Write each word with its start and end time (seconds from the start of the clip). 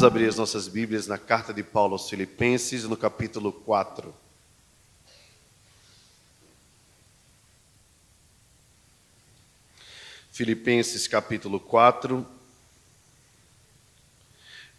Vamos 0.00 0.14
abrir 0.14 0.28
as 0.30 0.36
nossas 0.36 0.66
Bíblias 0.66 1.06
na 1.06 1.18
carta 1.18 1.52
de 1.52 1.62
Paulo 1.62 1.92
aos 1.92 2.08
Filipenses, 2.08 2.84
no 2.84 2.96
capítulo 2.96 3.52
4. 3.52 4.14
Filipenses 10.32 11.06
capítulo 11.06 11.60
4. 11.60 12.26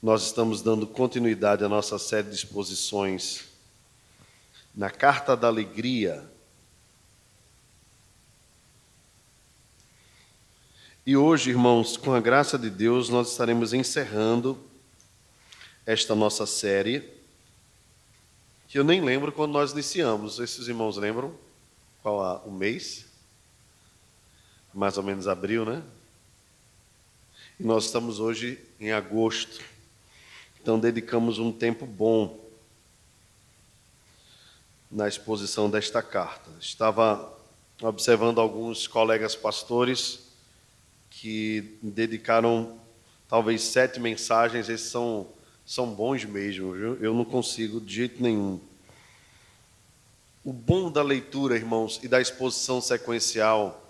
Nós 0.02 0.24
estamos 0.24 0.64
dando 0.64 0.88
continuidade 0.88 1.64
à 1.64 1.70
nossa 1.70 2.00
série 2.00 2.28
de 2.28 2.34
exposições 2.34 3.44
na 4.74 4.90
Carta 4.90 5.38
da 5.38 5.46
Alegria. 5.46 6.28
E 11.06 11.16
hoje, 11.16 11.52
irmãos, 11.52 11.96
com 11.96 12.12
a 12.12 12.20
graça 12.20 12.58
de 12.58 12.72
Deus, 12.72 13.08
nós 13.08 13.30
estaremos 13.30 13.72
encerrando 13.72 14.71
esta 15.86 16.14
nossa 16.16 16.46
série, 16.46 17.04
que 18.68 18.78
eu 18.78 18.84
nem 18.84 19.02
lembro 19.02 19.32
quando 19.32 19.52
nós 19.52 19.72
iniciamos. 19.72 20.40
Esses 20.40 20.68
irmãos 20.68 20.98
lembram 20.98 21.36
qual 22.02 22.44
o 22.46 22.52
mês? 22.52 23.06
Mais 24.74 24.98
ou 24.98 25.04
menos 25.04 25.28
abril, 25.28 25.66
né? 25.66 25.84
E 27.60 27.64
nós 27.64 27.86
estamos 27.86 28.20
hoje 28.20 28.60
em 28.80 28.92
agosto. 28.92 29.62
Então 30.62 30.80
dedicamos 30.80 31.40
um 31.40 31.52
tempo 31.52 31.86
bom 31.86 32.40
na 34.90 35.08
exposição 35.08 35.70
desta 35.70 36.02
carta. 36.02 36.50
Estava 36.60 37.32
observando 37.82 38.40
alguns 38.40 38.88
colegas 38.88 39.36
pastores 39.36 40.20
que 41.10 41.78
dedicaram 41.82 42.80
talvez 43.28 43.62
sete 43.64 44.00
mensagens, 44.00 44.70
esses 44.70 44.90
são 44.90 45.28
são 45.72 45.90
bons 45.94 46.26
mesmo, 46.26 46.74
viu? 46.74 46.98
Eu 47.00 47.14
não 47.14 47.24
consigo 47.24 47.80
de 47.80 47.96
jeito 47.96 48.22
nenhum. 48.22 48.60
O 50.44 50.52
bom 50.52 50.92
da 50.92 51.02
leitura, 51.02 51.56
irmãos, 51.56 51.98
e 52.04 52.10
da 52.10 52.20
exposição 52.20 52.82
sequencial, 52.82 53.82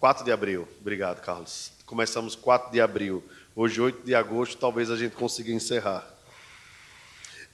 4 0.00 0.24
de 0.24 0.32
abril. 0.32 0.66
Obrigado, 0.80 1.20
Carlos. 1.20 1.70
Começamos 1.86 2.34
4 2.34 2.72
de 2.72 2.80
abril. 2.80 3.22
Hoje, 3.54 3.80
8 3.80 4.04
de 4.04 4.16
agosto, 4.16 4.58
talvez 4.58 4.90
a 4.90 4.96
gente 4.96 5.14
consiga 5.14 5.52
encerrar. 5.52 6.12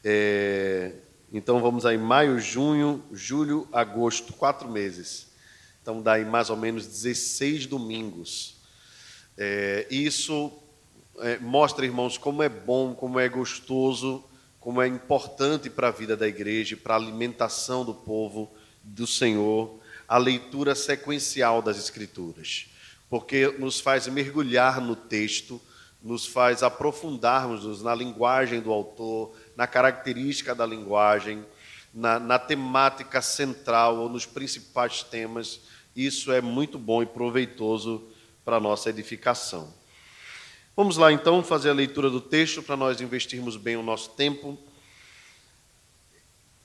É... 0.03 0.95
Então 1.31 1.61
vamos 1.61 1.85
aí, 1.85 1.99
maio, 1.99 2.41
junho, 2.41 3.05
julho, 3.13 3.69
agosto, 3.71 4.33
quatro 4.33 4.67
meses. 4.67 5.27
Então 5.83 6.01
dá 6.01 6.15
aí 6.15 6.25
mais 6.25 6.49
ou 6.49 6.57
menos 6.57 6.87
16 6.87 7.67
domingos. 7.67 8.57
É... 9.37 9.87
Isso 9.91 10.62
é, 11.19 11.39
mostra, 11.39 11.85
irmãos, 11.85 12.17
como 12.17 12.43
é 12.43 12.49
bom, 12.49 12.95
como 12.95 13.19
é 13.21 13.29
gostoso, 13.29 14.25
como 14.59 14.81
é 14.81 14.87
importante 14.87 15.69
para 15.69 15.89
a 15.89 15.91
vida 15.91 16.17
da 16.17 16.27
igreja, 16.27 16.77
para 16.77 16.95
a 16.95 16.97
alimentação 16.97 17.85
do 17.85 17.95
povo 17.95 18.51
do 18.83 19.07
Senhor, 19.07 19.79
a 20.09 20.19
leitura 20.19 20.75
sequencial 20.75 21.61
das 21.61 21.79
Escrituras, 21.79 22.67
porque 23.09 23.49
nos 23.59 23.81
faz 23.81 24.07
mergulhar 24.07 24.81
no 24.81 24.95
texto, 24.97 25.61
nos 26.03 26.27
faz 26.27 26.63
aprofundarmos 26.63 27.83
na 27.83 27.95
linguagem 27.95 28.61
do 28.61 28.73
autor, 28.73 29.35
na 29.57 29.67
característica 29.67 30.55
da 30.55 30.67
linguagem, 30.67 31.45
na, 31.93 32.19
na 32.19 32.39
temática 32.39 33.21
central 33.21 33.99
ou 33.99 34.09
nos 34.09 34.27
principais 34.27 35.03
temas. 35.03 35.61
Isso 35.95 36.33
é 36.33 36.41
muito 36.41 36.79
bom 36.79 37.03
e 37.03 37.07
proveitoso 37.07 38.09
para 38.45 38.57
a 38.57 38.61
nossa 38.61 38.91
edificação. 38.91 39.73
Vamos 40.75 40.97
lá 40.97 41.13
então 41.13 41.45
fazer 41.45 41.69
a 41.69 41.75
leitura 41.75 42.09
do 42.09 42.19
texto 42.19 42.63
para 42.63 42.79
nós 42.79 42.99
investirmos 42.99 43.59
bem 43.59 43.77
o 43.77 43.83
nosso 43.83 44.09
tempo. 44.13 44.59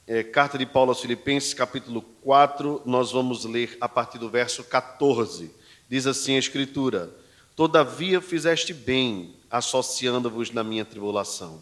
É, 0.07 0.23
Carta 0.23 0.57
de 0.57 0.66
Paulo 0.66 0.91
aos 0.91 1.01
Filipenses, 1.01 1.53
capítulo 1.53 2.01
4, 2.22 2.84
nós 2.85 3.12
vamos 3.12 3.44
ler 3.44 3.78
a 3.81 3.90
partir 3.90 4.17
do 4.17 4.29
verso 4.29 4.63
14. 4.63 5.51
Diz 5.90 6.07
assim 6.07 6.38
a 6.38 6.40
Escritura: 6.40 7.13
Todavia 7.53 8.22
fizeste 8.22 8.73
bem, 8.73 9.35
associando-vos 9.51 10.51
na 10.51 10.63
minha 10.63 10.85
tribulação. 10.85 11.62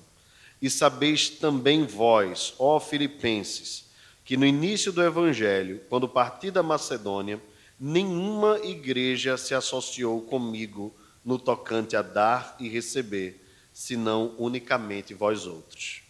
E 0.62 0.70
sabeis 0.70 1.28
também 1.28 1.84
vós, 1.84 2.54
ó 2.60 2.80
Filipenses, 2.80 3.86
que 4.24 4.38
no 4.38 4.46
início 4.46 4.92
do 4.92 5.02
Evangelho, 5.02 5.82
quando 5.90 6.08
parti 6.08 6.52
da 6.52 6.62
Macedônia, 6.62 7.42
nenhuma 7.80 8.60
igreja 8.64 9.36
se 9.36 9.56
associou 9.56 10.22
comigo 10.22 10.96
no 11.26 11.40
tocante 11.40 11.96
a 11.98 12.04
dar 12.04 12.56
e 12.60 12.70
receber, 12.70 13.44
senão 13.74 14.36
unicamente 14.38 15.14
vós 15.14 15.48
outros. 15.48 16.04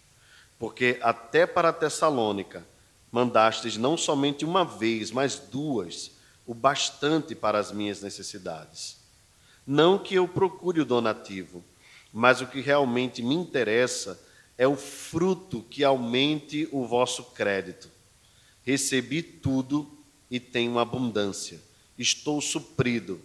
Porque 0.60 1.00
até 1.02 1.48
para 1.48 1.72
Tessalônica 1.72 2.68
mandastes 3.12 3.78
não 3.78 3.96
somente 3.96 4.44
uma 4.44 4.66
vez, 4.66 5.10
mas 5.10 5.40
duas, 5.40 6.12
o 6.46 6.54
bastante 6.54 7.34
para 7.34 7.58
as 7.58 7.72
minhas 7.72 8.02
necessidades. 8.02 8.98
Não 9.66 9.98
que 9.98 10.16
eu 10.16 10.28
procure 10.28 10.82
o 10.82 10.86
donativo, 10.86 11.64
mas 12.12 12.42
o 12.42 12.48
que 12.48 12.60
realmente 12.60 13.24
me 13.24 13.34
interessa 13.34 14.22
é 14.58 14.68
o 14.68 14.76
fruto 14.76 15.62
que 15.70 15.84
aumente 15.84 16.68
o 16.72 16.86
vosso 16.86 17.24
crédito. 17.32 17.90
Recebi 18.64 19.24
tudo 19.24 19.90
e 20.30 20.40
tenho 20.40 20.78
abundância. 20.78 21.62
Estou 21.98 22.42
suprido 22.42 23.22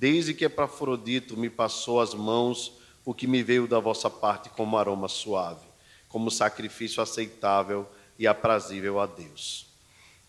Desde 0.00 0.32
que 0.32 0.46
Epafrodito 0.46 1.36
me 1.36 1.50
passou 1.50 2.00
as 2.00 2.14
mãos 2.14 2.72
o 3.04 3.12
que 3.12 3.26
me 3.26 3.42
veio 3.42 3.68
da 3.68 3.78
vossa 3.78 4.08
parte 4.08 4.48
como 4.48 4.78
aroma 4.78 5.08
suave, 5.08 5.66
como 6.08 6.30
sacrifício 6.30 7.02
aceitável 7.02 7.86
e 8.18 8.26
aprazível 8.26 8.98
a 8.98 9.04
Deus. 9.04 9.66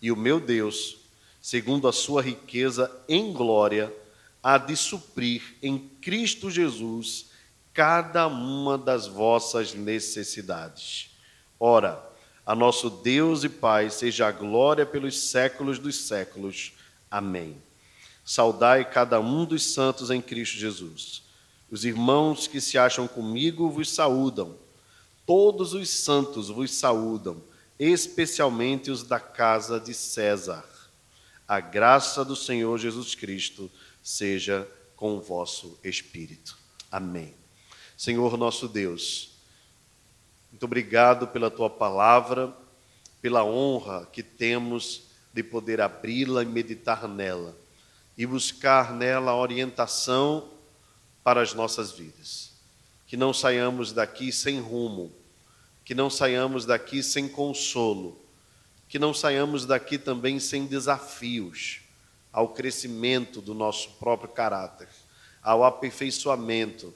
E 0.01 0.11
o 0.11 0.15
meu 0.17 0.41
Deus, 0.41 0.97
segundo 1.41 1.87
a 1.87 1.93
sua 1.93 2.21
riqueza 2.21 2.91
em 3.07 3.31
glória, 3.31 3.95
há 4.43 4.57
de 4.57 4.75
suprir 4.75 5.41
em 5.63 5.79
Cristo 5.79 6.51
Jesus 6.51 7.29
cada 7.73 8.27
uma 8.27 8.77
das 8.77 9.07
vossas 9.07 9.73
necessidades. 9.73 11.11
Ora, 11.57 12.05
a 12.45 12.53
nosso 12.53 12.89
Deus 12.89 13.45
e 13.45 13.47
Pai 13.47 13.89
seja 13.89 14.27
a 14.27 14.33
glória 14.33 14.85
pelos 14.85 15.29
séculos 15.29 15.79
dos 15.79 15.95
séculos. 15.95 16.73
Amém. 17.09 17.70
Saudai 18.23 18.85
cada 18.85 19.19
um 19.19 19.45
dos 19.45 19.73
santos 19.73 20.09
em 20.09 20.21
Cristo 20.21 20.57
Jesus. 20.57 21.23
Os 21.69 21.85
irmãos 21.85 22.47
que 22.47 22.61
se 22.61 22.77
acham 22.77 23.07
comigo 23.07 23.69
vos 23.69 23.89
saúdam. 23.89 24.57
Todos 25.25 25.73
os 25.73 25.89
santos 25.89 26.49
vos 26.49 26.71
saúdam, 26.71 27.41
especialmente 27.79 28.91
os 28.91 29.03
da 29.03 29.19
casa 29.19 29.79
de 29.79 29.93
César. 29.93 30.65
A 31.47 31.59
graça 31.59 32.23
do 32.23 32.35
Senhor 32.35 32.77
Jesus 32.77 33.15
Cristo 33.15 33.71
seja 34.03 34.67
com 34.95 35.17
o 35.17 35.21
vosso 35.21 35.79
espírito. 35.83 36.57
Amém. 36.91 37.33
Senhor 37.97 38.37
nosso 38.37 38.67
Deus, 38.67 39.31
muito 40.51 40.63
obrigado 40.63 41.27
pela 41.27 41.49
tua 41.49 41.69
palavra, 41.69 42.53
pela 43.21 43.43
honra 43.43 44.07
que 44.11 44.21
temos 44.21 45.03
de 45.33 45.43
poder 45.43 45.79
abri-la 45.79 46.43
e 46.43 46.45
meditar 46.45 47.07
nela 47.07 47.55
e 48.17 48.25
buscar 48.25 48.93
nela 48.93 49.35
orientação 49.35 50.49
para 51.23 51.41
as 51.41 51.53
nossas 51.53 51.91
vidas. 51.91 52.51
Que 53.07 53.17
não 53.17 53.33
saiamos 53.33 53.91
daqui 53.91 54.31
sem 54.31 54.59
rumo, 54.59 55.11
que 55.83 55.95
não 55.95 56.09
saiamos 56.09 56.65
daqui 56.65 57.01
sem 57.03 57.27
consolo, 57.27 58.19
que 58.87 58.99
não 58.99 59.13
saiamos 59.13 59.65
daqui 59.65 59.97
também 59.97 60.39
sem 60.39 60.65
desafios 60.65 61.81
ao 62.31 62.49
crescimento 62.49 63.41
do 63.41 63.53
nosso 63.53 63.91
próprio 63.93 64.29
caráter, 64.29 64.87
ao 65.41 65.63
aperfeiçoamento 65.63 66.93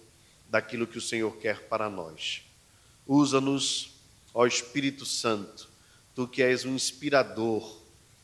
daquilo 0.50 0.88
que 0.88 0.98
o 0.98 1.02
Senhor 1.02 1.36
quer 1.38 1.68
para 1.68 1.90
nós. 1.90 2.44
Usa-nos, 3.06 3.96
ó 4.34 4.46
Espírito 4.46 5.06
Santo, 5.06 5.70
tu 6.14 6.28
que 6.28 6.42
és 6.42 6.64
o 6.64 6.70
inspirador 6.70 7.82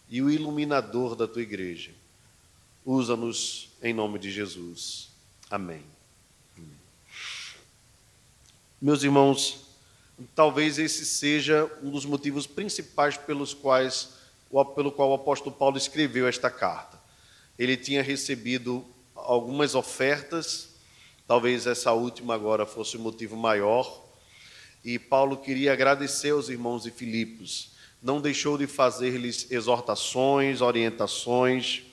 e 0.08 0.22
o 0.22 0.30
iluminador 0.30 1.16
da 1.16 1.28
tua 1.28 1.42
igreja 1.42 2.01
Usa-nos 2.86 3.70
em 3.82 3.94
nome 3.94 4.18
de 4.18 4.32
Jesus. 4.32 5.10
Amém. 5.50 5.84
Meus 8.82 9.04
irmãos, 9.04 9.68
talvez 10.34 10.80
esse 10.80 11.06
seja 11.06 11.72
um 11.84 11.92
dos 11.92 12.06
motivos 12.06 12.48
principais 12.48 13.16
pelos 13.16 13.54
quais, 13.54 14.10
pelo 14.76 14.92
qual 14.92 15.12
o 15.12 15.14
apóstolo 15.14 15.56
Paulo 15.56 15.78
escreveu 15.78 16.28
esta 16.28 16.50
carta. 16.50 17.00
Ele 17.60 17.78
tinha 17.78 18.02
recebido 18.02 18.84
algumas 19.14 19.76
ofertas, 19.76 20.70
talvez 21.28 21.68
essa 21.68 21.92
última 21.92 22.34
agora 22.34 22.66
fosse 22.66 22.98
o 22.98 23.00
motivo 23.00 23.36
maior, 23.38 24.04
e 24.84 24.98
Paulo 24.98 25.38
queria 25.38 25.74
agradecer 25.74 26.32
aos 26.32 26.50
irmãos 26.50 26.82
de 26.82 26.90
Filipos. 26.90 27.74
Não 28.02 28.20
deixou 28.20 28.58
de 28.58 28.66
fazer-lhes 28.66 29.52
exortações, 29.52 30.60
orientações, 30.60 31.84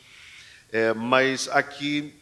é, 0.71 0.93
mas 0.93 1.49
aqui 1.49 2.15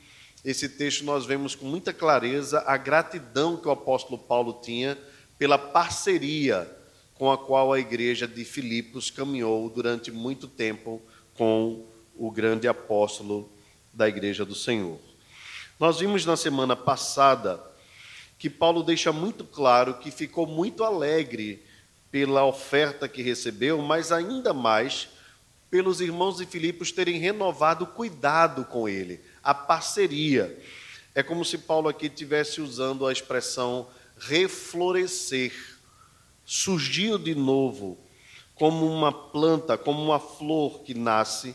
esse 0.44 0.68
texto 0.68 1.04
nós 1.04 1.26
vemos 1.26 1.54
com 1.54 1.66
muita 1.66 1.92
clareza 1.92 2.62
a 2.66 2.76
gratidão 2.76 3.56
que 3.56 3.66
o 3.66 3.72
apóstolo 3.72 4.16
Paulo 4.18 4.60
tinha 4.62 4.96
pela 5.36 5.58
parceria 5.58 6.70
com 7.14 7.32
a 7.32 7.38
qual 7.38 7.72
a 7.72 7.80
igreja 7.80 8.28
de 8.28 8.44
Filipos 8.44 9.10
caminhou 9.10 9.68
durante 9.68 10.12
muito 10.12 10.46
tempo 10.46 11.02
com 11.34 11.84
o 12.14 12.30
grande 12.30 12.68
apóstolo 12.68 13.50
da 13.92 14.08
igreja 14.08 14.44
do 14.44 14.54
Senhor. 14.54 14.98
Nós 15.80 15.98
vimos 15.98 16.24
na 16.24 16.36
semana 16.36 16.76
passada 16.76 17.60
que 18.38 18.48
Paulo 18.48 18.82
deixa 18.82 19.12
muito 19.12 19.44
claro 19.44 19.94
que 19.94 20.10
ficou 20.10 20.46
muito 20.46 20.84
alegre 20.84 21.62
pela 22.10 22.44
oferta 22.44 23.08
que 23.08 23.22
recebeu, 23.22 23.82
mas 23.82 24.12
ainda 24.12 24.54
mais 24.54 25.08
pelos 25.70 26.00
irmãos 26.00 26.36
de 26.36 26.46
Filipos 26.46 26.92
terem 26.92 27.18
renovado 27.18 27.84
o 27.84 27.88
cuidado 27.88 28.64
com 28.64 28.88
ele, 28.88 29.20
a 29.42 29.52
parceria. 29.52 30.58
É 31.14 31.22
como 31.22 31.44
se 31.44 31.58
Paulo 31.58 31.88
aqui 31.88 32.06
estivesse 32.06 32.60
usando 32.60 33.06
a 33.06 33.12
expressão 33.12 33.88
reflorescer, 34.18 35.52
surgiu 36.44 37.18
de 37.18 37.34
novo, 37.34 37.98
como 38.54 38.86
uma 38.86 39.12
planta, 39.12 39.76
como 39.76 40.02
uma 40.02 40.18
flor 40.18 40.82
que 40.82 40.94
nasce, 40.94 41.54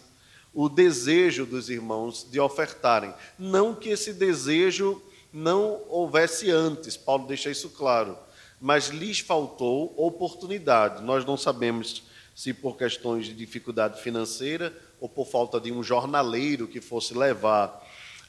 o 0.54 0.68
desejo 0.68 1.46
dos 1.46 1.70
irmãos 1.70 2.28
de 2.30 2.40
ofertarem. 2.40 3.14
Não 3.40 3.74
que 3.74 3.90
esse 3.90 4.14
desejo 4.14 5.02
não 5.32 5.82
houvesse 5.88 6.52
antes, 6.52 6.98
Paulo 6.98 7.26
deixa 7.26 7.50
isso 7.50 7.70
claro, 7.70 8.18
mas 8.60 8.90
lhes 8.90 9.20
faltou 9.20 9.94
oportunidade. 9.98 11.02
Nós 11.02 11.26
não 11.26 11.38
sabemos 11.38 12.04
se 12.36 12.54
por 12.54 12.78
questões 12.78 13.26
de 13.26 13.34
dificuldade 13.34 14.02
financeira 14.02 14.76
ou 15.00 15.10
por 15.10 15.28
falta 15.28 15.60
de 15.60 15.72
um 15.72 15.84
jornaleiro 15.84 16.68
que 16.68 16.82
fosse 16.82 17.14
levar 17.14 17.86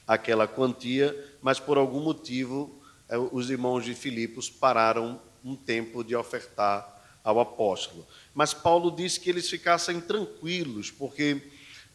aquela 0.07 0.47
quantia, 0.47 1.15
mas 1.41 1.59
por 1.59 1.77
algum 1.77 2.01
motivo 2.01 2.81
eh, 3.09 3.17
os 3.17 3.49
irmãos 3.49 3.85
de 3.85 3.93
Filipos 3.93 4.49
pararam 4.49 5.19
um 5.43 5.55
tempo 5.55 6.03
de 6.03 6.15
ofertar 6.15 6.93
ao 7.23 7.39
apóstolo. 7.39 8.05
Mas 8.33 8.53
Paulo 8.53 8.91
disse 8.91 9.19
que 9.19 9.29
eles 9.29 9.49
ficassem 9.49 10.01
tranquilos, 10.01 10.91
porque 10.91 11.41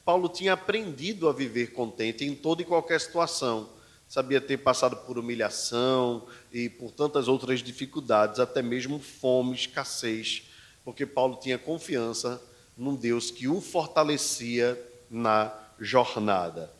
Paulo 0.04 0.28
tinha 0.28 0.54
aprendido 0.54 1.28
a 1.28 1.32
viver 1.32 1.72
contente 1.72 2.24
em 2.24 2.34
toda 2.34 2.62
e 2.62 2.64
qualquer 2.64 3.00
situação. 3.00 3.68
Sabia 4.08 4.40
ter 4.40 4.56
passado 4.56 4.96
por 4.96 5.18
humilhação 5.18 6.26
e 6.50 6.70
por 6.70 6.90
tantas 6.92 7.28
outras 7.28 7.62
dificuldades, 7.62 8.40
até 8.40 8.62
mesmo 8.62 8.98
fome, 8.98 9.54
escassez, 9.54 10.44
porque 10.88 11.04
Paulo 11.04 11.36
tinha 11.38 11.58
confiança 11.58 12.42
num 12.74 12.96
Deus 12.96 13.30
que 13.30 13.46
o 13.46 13.60
fortalecia 13.60 14.82
na 15.10 15.54
jornada. 15.78 16.72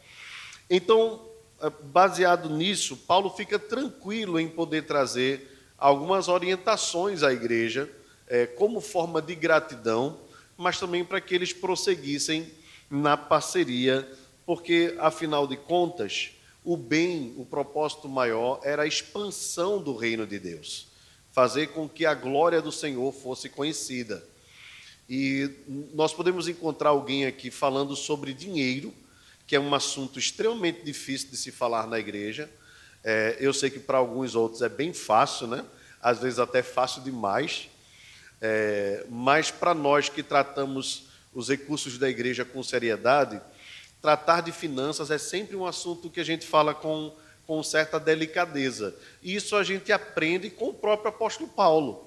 Então, 0.70 1.28
eh, 1.60 1.70
baseado 1.92 2.48
nisso, 2.48 2.96
Paulo 2.96 3.28
fica 3.28 3.58
tranquilo 3.58 4.40
em 4.40 4.48
poder 4.48 4.86
trazer 4.86 5.60
algumas 5.76 6.26
orientações 6.26 7.22
à 7.22 7.34
igreja, 7.34 7.86
é, 8.26 8.46
como 8.46 8.80
forma 8.80 9.20
de 9.20 9.34
gratidão, 9.34 10.18
mas 10.56 10.80
também 10.80 11.04
para 11.04 11.20
que 11.20 11.34
eles 11.34 11.52
prosseguissem 11.52 12.50
na 12.88 13.14
parceria, 13.14 14.10
porque, 14.46 14.96
afinal 15.00 15.46
de 15.46 15.58
contas, 15.58 16.30
o 16.64 16.78
bem, 16.78 17.34
o 17.36 17.44
propósito 17.44 18.08
maior 18.08 18.58
era 18.62 18.84
a 18.84 18.86
expansão 18.86 19.82
do 19.82 19.94
reino 19.94 20.26
de 20.26 20.38
Deus, 20.38 20.88
fazer 21.38 21.68
com 21.68 21.88
que 21.88 22.04
a 22.04 22.14
glória 22.14 22.60
do 22.60 22.72
Senhor 22.72 23.12
fosse 23.12 23.48
conhecida. 23.48 24.26
E 25.08 25.48
nós 25.94 26.12
podemos 26.12 26.48
encontrar 26.48 26.88
alguém 26.88 27.26
aqui 27.26 27.48
falando 27.48 27.94
sobre 27.94 28.34
dinheiro, 28.34 28.92
que 29.46 29.54
é 29.54 29.60
um 29.60 29.72
assunto 29.72 30.18
extremamente 30.18 30.82
difícil 30.82 31.30
de 31.30 31.36
se 31.36 31.52
falar 31.52 31.86
na 31.86 31.96
igreja, 31.96 32.50
é, 33.04 33.36
eu 33.38 33.54
sei 33.54 33.70
que 33.70 33.78
para 33.78 33.98
alguns 33.98 34.34
outros 34.34 34.62
é 34.62 34.68
bem 34.68 34.92
fácil, 34.92 35.46
né? 35.46 35.64
às 36.02 36.18
vezes 36.18 36.40
até 36.40 36.60
fácil 36.60 37.02
demais, 37.02 37.68
é, 38.40 39.06
mas 39.08 39.48
para 39.48 39.72
nós 39.72 40.08
que 40.08 40.24
tratamos 40.24 41.04
os 41.32 41.48
recursos 41.48 41.98
da 41.98 42.10
igreja 42.10 42.44
com 42.44 42.60
seriedade, 42.64 43.40
tratar 44.02 44.40
de 44.40 44.50
finanças 44.50 45.08
é 45.08 45.18
sempre 45.18 45.54
um 45.54 45.64
assunto 45.64 46.10
que 46.10 46.18
a 46.18 46.24
gente 46.24 46.44
fala 46.44 46.74
com, 46.74 47.14
com 47.48 47.62
certa 47.62 47.98
delicadeza. 47.98 48.94
Isso 49.22 49.56
a 49.56 49.64
gente 49.64 49.90
aprende 49.90 50.50
com 50.50 50.68
o 50.68 50.74
próprio 50.74 51.08
apóstolo 51.08 51.48
Paulo. 51.48 52.06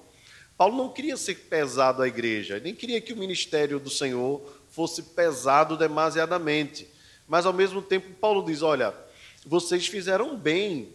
Paulo 0.56 0.76
não 0.76 0.88
queria 0.88 1.16
ser 1.16 1.34
pesado 1.34 2.00
à 2.00 2.06
igreja, 2.06 2.60
nem 2.60 2.72
queria 2.72 3.00
que 3.00 3.12
o 3.12 3.16
ministério 3.16 3.80
do 3.80 3.90
Senhor 3.90 4.40
fosse 4.70 5.02
pesado 5.02 5.76
demasiadamente. 5.76 6.88
Mas 7.26 7.44
ao 7.44 7.52
mesmo 7.52 7.82
tempo, 7.82 8.08
Paulo 8.20 8.44
diz: 8.44 8.62
Olha, 8.62 8.94
vocês 9.44 9.88
fizeram 9.88 10.36
bem 10.36 10.92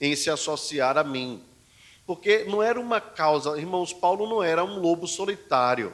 em 0.00 0.14
se 0.14 0.30
associar 0.30 0.96
a 0.96 1.02
mim. 1.02 1.42
Porque 2.06 2.44
não 2.44 2.62
era 2.62 2.78
uma 2.80 3.00
causa, 3.00 3.58
irmãos, 3.58 3.92
Paulo 3.92 4.28
não 4.28 4.40
era 4.40 4.62
um 4.62 4.78
lobo 4.78 5.08
solitário. 5.08 5.92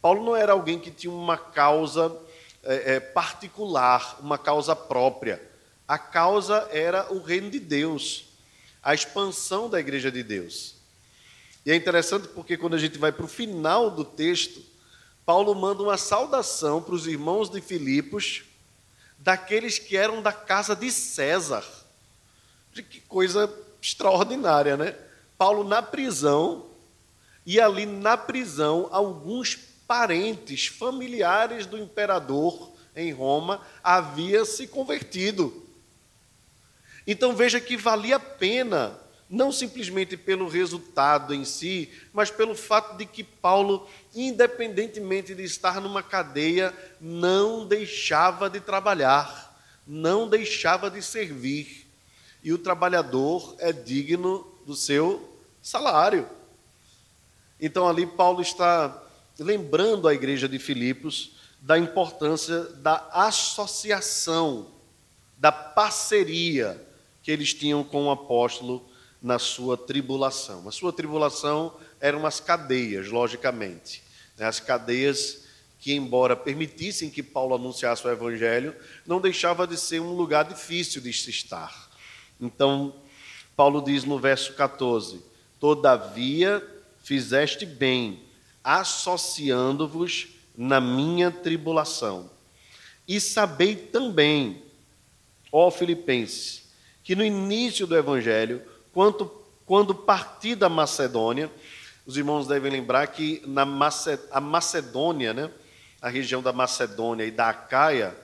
Paulo 0.00 0.24
não 0.24 0.36
era 0.36 0.52
alguém 0.52 0.78
que 0.78 0.92
tinha 0.92 1.12
uma 1.12 1.36
causa 1.36 2.16
é, 2.62 2.94
é, 2.94 3.00
particular, 3.00 4.16
uma 4.20 4.38
causa 4.38 4.76
própria. 4.76 5.53
A 5.86 5.98
causa 5.98 6.68
era 6.70 7.12
o 7.12 7.22
reino 7.22 7.50
de 7.50 7.60
Deus, 7.60 8.26
a 8.82 8.94
expansão 8.94 9.68
da 9.68 9.78
igreja 9.78 10.10
de 10.10 10.22
Deus. 10.22 10.74
E 11.64 11.70
é 11.70 11.76
interessante 11.76 12.28
porque 12.28 12.56
quando 12.56 12.74
a 12.74 12.78
gente 12.78 12.98
vai 12.98 13.12
para 13.12 13.24
o 13.24 13.28
final 13.28 13.90
do 13.90 14.04
texto, 14.04 14.62
Paulo 15.24 15.54
manda 15.54 15.82
uma 15.82 15.96
saudação 15.96 16.82
para 16.82 16.94
os 16.94 17.06
irmãos 17.06 17.48
de 17.48 17.60
Filipos, 17.60 18.42
daqueles 19.18 19.78
que 19.78 19.96
eram 19.96 20.20
da 20.20 20.32
casa 20.32 20.76
de 20.76 20.90
César. 20.90 21.64
Que 22.74 23.00
coisa 23.00 23.52
extraordinária, 23.80 24.76
né? 24.76 24.94
Paulo 25.38 25.64
na 25.64 25.80
prisão, 25.80 26.66
e 27.46 27.60
ali 27.60 27.84
na 27.86 28.16
prisão, 28.16 28.88
alguns 28.90 29.56
parentes, 29.86 30.66
familiares 30.66 31.66
do 31.66 31.78
imperador 31.78 32.70
em 32.96 33.12
Roma 33.12 33.60
havia 33.82 34.44
se 34.44 34.66
convertido. 34.66 35.63
Então 37.06 37.34
veja 37.34 37.60
que 37.60 37.76
valia 37.76 38.16
a 38.16 38.20
pena, 38.20 38.98
não 39.28 39.52
simplesmente 39.52 40.16
pelo 40.16 40.48
resultado 40.48 41.34
em 41.34 41.44
si, 41.44 41.90
mas 42.12 42.30
pelo 42.30 42.54
fato 42.54 42.96
de 42.96 43.04
que 43.04 43.22
Paulo, 43.22 43.88
independentemente 44.14 45.34
de 45.34 45.42
estar 45.42 45.80
numa 45.80 46.02
cadeia, 46.02 46.72
não 47.00 47.66
deixava 47.66 48.48
de 48.48 48.60
trabalhar, 48.60 49.54
não 49.86 50.28
deixava 50.28 50.90
de 50.90 51.02
servir 51.02 51.86
e 52.42 52.52
o 52.52 52.58
trabalhador 52.58 53.56
é 53.58 53.72
digno 53.72 54.46
do 54.66 54.76
seu 54.76 55.36
salário. 55.62 56.28
Então, 57.58 57.88
ali, 57.88 58.06
Paulo 58.06 58.42
está 58.42 59.02
lembrando 59.38 60.06
a 60.06 60.14
igreja 60.14 60.46
de 60.46 60.58
Filipos 60.58 61.32
da 61.60 61.78
importância 61.78 62.60
da 62.60 63.08
associação, 63.12 64.70
da 65.38 65.50
parceria 65.50 66.78
que 67.24 67.30
eles 67.30 67.54
tinham 67.54 67.82
com 67.82 68.06
o 68.06 68.10
apóstolo 68.10 68.86
na 69.20 69.38
sua 69.38 69.78
tribulação. 69.78 70.68
A 70.68 70.70
sua 70.70 70.92
tribulação 70.92 71.74
eram 71.98 72.26
as 72.26 72.38
cadeias, 72.38 73.08
logicamente. 73.08 74.02
Né? 74.36 74.44
As 74.46 74.60
cadeias 74.60 75.46
que, 75.80 75.94
embora 75.94 76.36
permitissem 76.36 77.08
que 77.08 77.22
Paulo 77.22 77.54
anunciasse 77.54 78.06
o 78.06 78.10
evangelho, 78.10 78.76
não 79.06 79.22
deixava 79.22 79.66
de 79.66 79.78
ser 79.78 80.00
um 80.00 80.12
lugar 80.12 80.44
difícil 80.44 81.00
de 81.00 81.10
se 81.14 81.30
estar. 81.30 81.90
Então, 82.38 82.94
Paulo 83.56 83.80
diz 83.80 84.04
no 84.04 84.18
verso 84.18 84.52
14: 84.52 85.22
Todavia 85.58 86.62
fizeste 87.02 87.64
bem, 87.64 88.22
associando-vos 88.62 90.28
na 90.54 90.78
minha 90.78 91.30
tribulação. 91.30 92.30
E 93.08 93.18
sabei 93.18 93.76
também, 93.76 94.62
ó 95.50 95.70
Filipenses, 95.70 96.63
que 97.04 97.14
no 97.14 97.22
início 97.22 97.86
do 97.86 97.96
Evangelho, 97.96 98.62
quando, 98.92 99.30
quando 99.66 99.94
parti 99.94 100.54
da 100.54 100.70
Macedônia, 100.70 101.50
os 102.06 102.16
irmãos 102.16 102.46
devem 102.46 102.72
lembrar 102.72 103.06
que 103.08 103.42
na 103.46 103.62
a 104.30 104.40
Macedônia, 104.40 105.34
né, 105.34 105.50
a 106.00 106.08
região 106.08 106.42
da 106.42 106.52
Macedônia 106.52 107.24
e 107.24 107.30
da 107.30 107.50
Acaia, 107.50 108.16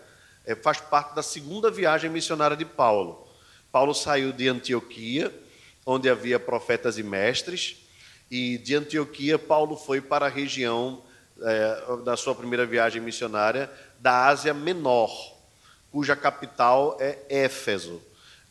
é, 0.47 0.55
faz 0.55 0.81
parte 0.81 1.15
da 1.15 1.23
segunda 1.23 1.71
viagem 1.71 2.11
missionária 2.11 2.57
de 2.57 2.65
Paulo. 2.65 3.29
Paulo 3.71 3.95
saiu 3.95 4.33
de 4.33 4.49
Antioquia, 4.49 5.33
onde 5.85 6.09
havia 6.09 6.41
profetas 6.41 6.99
e 6.99 7.03
mestres, 7.03 7.77
e 8.31 8.59
de 8.59 8.75
Antioquia 8.75 9.39
Paulo 9.39 9.77
foi 9.77 10.01
para 10.01 10.27
a 10.27 10.31
região 10.31 11.03
é, 11.43 11.97
da 12.05 12.17
sua 12.17 12.35
primeira 12.35 12.65
viagem 12.65 13.03
missionária 13.03 13.71
da 13.99 14.27
Ásia 14.27 14.55
Menor, 14.55 15.37
cuja 15.91 16.17
capital 16.17 16.97
é 16.99 17.19
Éfeso. 17.29 18.01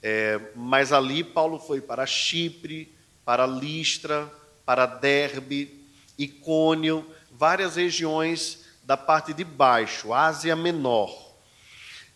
É, 0.01 0.39
mas 0.55 0.93
ali 0.93 1.23
Paulo 1.23 1.59
foi 1.59 1.81
para 1.81 2.05
Chipre, 2.05 2.95
para 3.25 3.45
Listra, 3.45 4.31
para 4.65 4.85
Derbe, 4.85 5.85
Icônio, 6.17 7.05
várias 7.31 7.75
regiões 7.75 8.65
da 8.83 8.97
parte 8.97 9.33
de 9.33 9.43
baixo, 9.43 10.13
Ásia 10.13 10.55
Menor. 10.55 11.29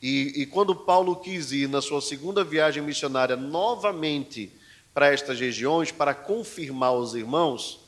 E, 0.01 0.41
e 0.41 0.45
quando 0.45 0.75
Paulo 0.75 1.15
quis 1.15 1.51
ir 1.51 1.69
na 1.69 1.81
sua 1.81 2.01
segunda 2.01 2.43
viagem 2.43 2.83
missionária 2.83 3.35
novamente 3.35 4.51
para 4.93 5.07
estas 5.07 5.39
regiões, 5.39 5.91
para 5.91 6.13
confirmar 6.13 6.93
os 6.93 7.15
irmãos, 7.15 7.79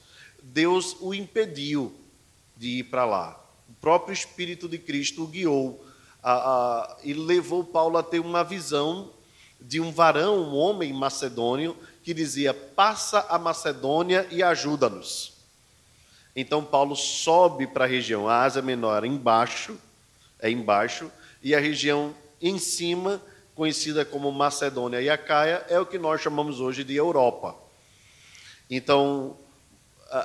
Deus 0.41 0.95
o 1.01 1.13
impediu 1.13 1.93
de 2.55 2.79
ir 2.79 2.83
para 2.85 3.05
lá. 3.05 3.43
O 3.67 3.73
próprio 3.73 4.13
Espírito 4.13 4.69
de 4.69 4.77
Cristo 4.77 5.23
o 5.23 5.27
guiou 5.27 5.85
a, 6.23 6.33
a, 6.33 6.97
e 7.03 7.13
levou 7.13 7.63
Paulo 7.63 7.97
a 7.97 8.03
ter 8.03 8.19
uma 8.19 8.43
visão 8.43 9.11
de 9.59 9.79
um 9.79 9.91
varão, 9.91 10.37
um 10.37 10.55
homem 10.55 10.93
macedônio, 10.93 11.75
que 12.03 12.13
dizia: 12.13 12.53
Passa 12.53 13.25
a 13.29 13.37
Macedônia 13.37 14.27
e 14.29 14.43
ajuda-nos. 14.43 15.33
Então 16.35 16.63
Paulo 16.63 16.95
sobe 16.95 17.65
para 17.65 17.85
a 17.85 17.87
região, 17.87 18.27
a 18.27 18.43
Ásia 18.43 18.61
Menor 18.61 19.05
embaixo, 19.05 19.77
é 20.39 20.49
embaixo, 20.49 21.09
e 21.41 21.55
a 21.55 21.59
região 21.59 22.13
em 22.41 22.59
cima, 22.59 23.21
conhecida 23.55 24.03
como 24.03 24.31
Macedônia 24.31 25.01
e 25.01 25.09
Acaia, 25.09 25.65
é 25.69 25.79
o 25.79 25.85
que 25.85 25.97
nós 25.97 26.21
chamamos 26.21 26.59
hoje 26.59 26.83
de 26.83 26.95
Europa. 26.95 27.55
Então, 28.69 29.37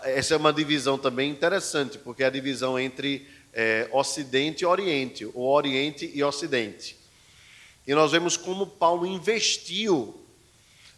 essa 0.04 0.34
é 0.34 0.36
uma 0.36 0.52
divisão 0.52 0.98
também 0.98 1.30
interessante, 1.30 1.98
porque 1.98 2.22
é 2.22 2.26
a 2.26 2.30
divisão 2.30 2.78
entre 2.78 3.28
é, 3.52 3.88
Ocidente 3.92 4.64
e 4.64 4.66
Oriente, 4.66 5.24
o 5.26 5.48
Oriente 5.48 6.10
e 6.12 6.22
Ocidente. 6.22 6.99
E 7.90 7.92
nós 7.92 8.12
vemos 8.12 8.36
como 8.36 8.68
Paulo 8.68 9.04
investiu 9.04 10.14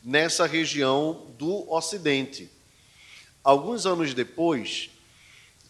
nessa 0.04 0.44
região 0.44 1.26
do 1.38 1.66
Ocidente. 1.72 2.50
Alguns 3.42 3.86
anos 3.86 4.12
depois, 4.12 4.90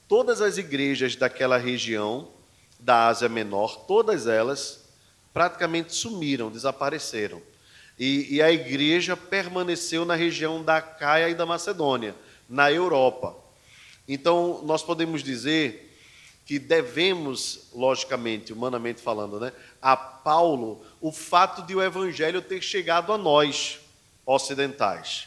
todas 0.09 0.41
as 0.41 0.59
igrejas 0.59 1.14
daquela 1.14 1.59
região 1.59 2.29
da 2.81 3.07
Ásia 3.07 3.29
Menor, 3.29 3.85
todas 3.87 4.26
elas 4.26 4.81
praticamente 5.33 5.95
sumiram, 5.95 6.50
desapareceram. 6.50 7.41
E, 7.97 8.35
e, 8.35 8.43
a 8.43 8.50
igreja 8.50 9.17
permaneceu 9.17 10.05
na 10.05 10.17
região 10.17 10.61
da 10.61 10.83
Caia 10.83 11.29
e 11.29 11.37
da 11.37 11.47
Macedônia, 11.47 12.17
na 12.49 12.73
Europa. 12.73 13.37
Então, 14.09 14.61
nós 14.64 14.83
podemos 14.83 15.23
dizer 15.23 15.88
que 16.45 16.59
devemos, 16.59 17.69
logicamente, 17.73 18.52
humanamente 18.52 19.00
falando, 19.00 19.38
né, 19.38 19.52
a 19.83 19.97
Paulo 19.97 20.81
o 21.01 21.11
fato 21.11 21.62
de 21.67 21.75
o 21.75 21.83
evangelho 21.83 22.41
ter 22.41 22.62
chegado 22.62 23.12
a 23.12 23.19
nós, 23.19 23.81
ocidentais, 24.25 25.27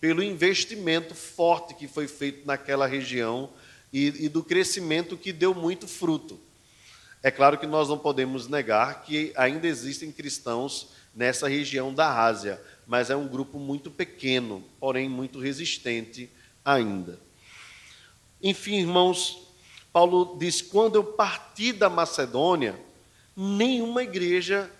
pelo 0.00 0.22
investimento 0.22 1.14
forte 1.14 1.72
que 1.72 1.86
foi 1.86 2.08
feito 2.08 2.44
naquela 2.44 2.86
região 2.86 3.48
e, 3.92 4.24
e 4.24 4.28
do 4.28 4.42
crescimento 4.42 5.16
que 5.16 5.32
deu 5.32 5.54
muito 5.54 5.86
fruto. 5.86 6.40
É 7.22 7.30
claro 7.30 7.56
que 7.56 7.66
nós 7.66 7.88
não 7.88 7.96
podemos 7.96 8.48
negar 8.48 9.04
que 9.04 9.32
ainda 9.36 9.66
existem 9.66 10.10
cristãos 10.10 10.88
nessa 11.14 11.48
região 11.48 11.94
da 11.94 12.22
Ásia, 12.22 12.60
mas 12.86 13.08
é 13.08 13.16
um 13.16 13.28
grupo 13.28 13.58
muito 13.58 13.90
pequeno, 13.90 14.62
porém 14.80 15.08
muito 15.08 15.38
resistente 15.38 16.28
ainda. 16.64 17.18
Enfim, 18.42 18.80
irmãos, 18.80 19.48
Paulo 19.92 20.36
diz: 20.38 20.60
quando 20.60 20.96
eu 20.96 21.04
parti 21.04 21.72
da 21.72 21.88
Macedônia, 21.88 22.78
nenhuma 23.36 24.02
igreja 24.02 24.70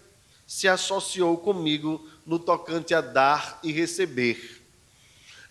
se 0.46 0.68
associou 0.68 1.36
comigo 1.38 2.08
no 2.26 2.38
tocante 2.38 2.94
a 2.94 3.00
dar 3.00 3.58
e 3.62 3.72
receber. 3.72 4.62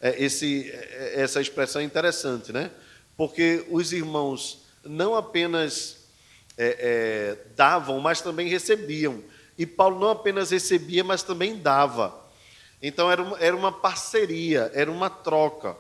É, 0.02 0.24
esse, 0.24 0.70
é, 0.70 1.22
essa 1.22 1.42
expressão 1.42 1.82
é 1.82 1.86
interessante, 1.86 2.52
né? 2.52 2.72
Porque 3.16 3.66
os 3.70 3.94
irmãos 3.94 4.64
não 4.84 5.16
apenas 5.16 6.08
é, 6.58 6.78
é, 6.80 7.56
davam, 7.56 8.00
mas 8.00 8.22
também 8.22 8.48
recebiam. 8.48 9.24
E 9.58 9.66
Paulo 9.66 10.00
não 10.00 10.10
apenas 10.10 10.52
recebia, 10.52 11.04
mas 11.04 11.24
também 11.24 11.58
dava. 11.58 12.22
Então 12.82 13.12
era 13.12 13.22
uma, 13.22 13.40
era 13.40 13.56
uma 13.56 13.72
parceria, 13.72 14.72
era 14.74 14.92
uma 14.92 15.10
troca. 15.10 15.78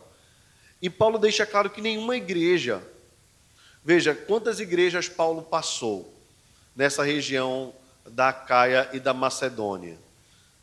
E 0.81 0.89
Paulo 0.89 1.17
deixa 1.17 1.45
claro 1.45 1.69
que 1.69 1.81
nenhuma 1.81 2.15
igreja 2.15 2.83
Veja 3.83 4.15
quantas 4.15 4.59
igrejas 4.59 5.09
Paulo 5.09 5.41
passou 5.41 6.12
nessa 6.75 7.03
região 7.03 7.73
da 8.05 8.33
Caia 8.33 8.89
e 8.93 8.99
da 8.99 9.13
Macedônia. 9.13 9.97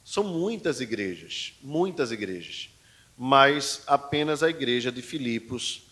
São 0.05 0.25
muitas 0.25 0.81
igrejas, 0.81 1.55
muitas 1.62 2.11
igrejas, 2.11 2.71
mas 3.17 3.83
apenas 3.87 4.43
a 4.43 4.50
igreja 4.50 4.90
de 4.90 5.02
Filipos 5.02 5.83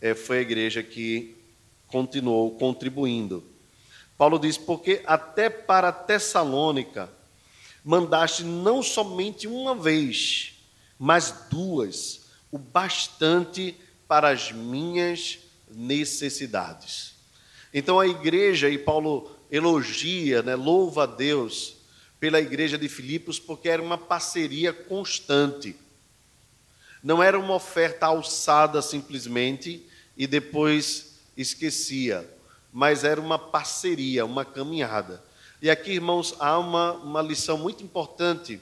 é, 0.00 0.14
foi 0.14 0.38
a 0.38 0.42
igreja 0.42 0.82
que 0.82 1.36
continuou 1.88 2.52
contribuindo. 2.52 3.44
Paulo 4.16 4.38
diz: 4.38 4.56
Porque 4.56 5.02
até 5.06 5.48
para 5.50 5.92
Tessalônica 5.92 7.10
mandaste 7.84 8.44
não 8.44 8.82
somente 8.82 9.46
uma 9.46 9.74
vez, 9.74 10.54
mas 10.98 11.46
duas, 11.50 12.26
o 12.50 12.58
bastante 12.58 13.74
para 14.06 14.30
as 14.30 14.52
minhas 14.52 15.38
necessidades. 15.68 17.14
Então 17.72 17.98
a 17.98 18.06
igreja, 18.06 18.70
e 18.70 18.78
Paulo 18.78 19.33
elogia, 19.54 20.42
né, 20.42 20.54
louva 20.54 21.04
a 21.04 21.06
Deus 21.06 21.76
pela 22.18 22.40
igreja 22.40 22.78
de 22.78 22.88
Filipos, 22.88 23.38
porque 23.38 23.68
era 23.68 23.82
uma 23.82 23.98
parceria 23.98 24.72
constante. 24.72 25.76
Não 27.02 27.22
era 27.22 27.38
uma 27.38 27.54
oferta 27.54 28.06
alçada 28.06 28.80
simplesmente 28.80 29.86
e 30.16 30.26
depois 30.26 31.16
esquecia, 31.36 32.28
mas 32.72 33.04
era 33.04 33.20
uma 33.20 33.38
parceria, 33.38 34.24
uma 34.24 34.44
caminhada. 34.44 35.22
E 35.60 35.70
aqui, 35.70 35.92
irmãos, 35.92 36.34
há 36.38 36.58
uma, 36.58 36.92
uma 36.92 37.22
lição 37.22 37.58
muito 37.58 37.84
importante 37.84 38.60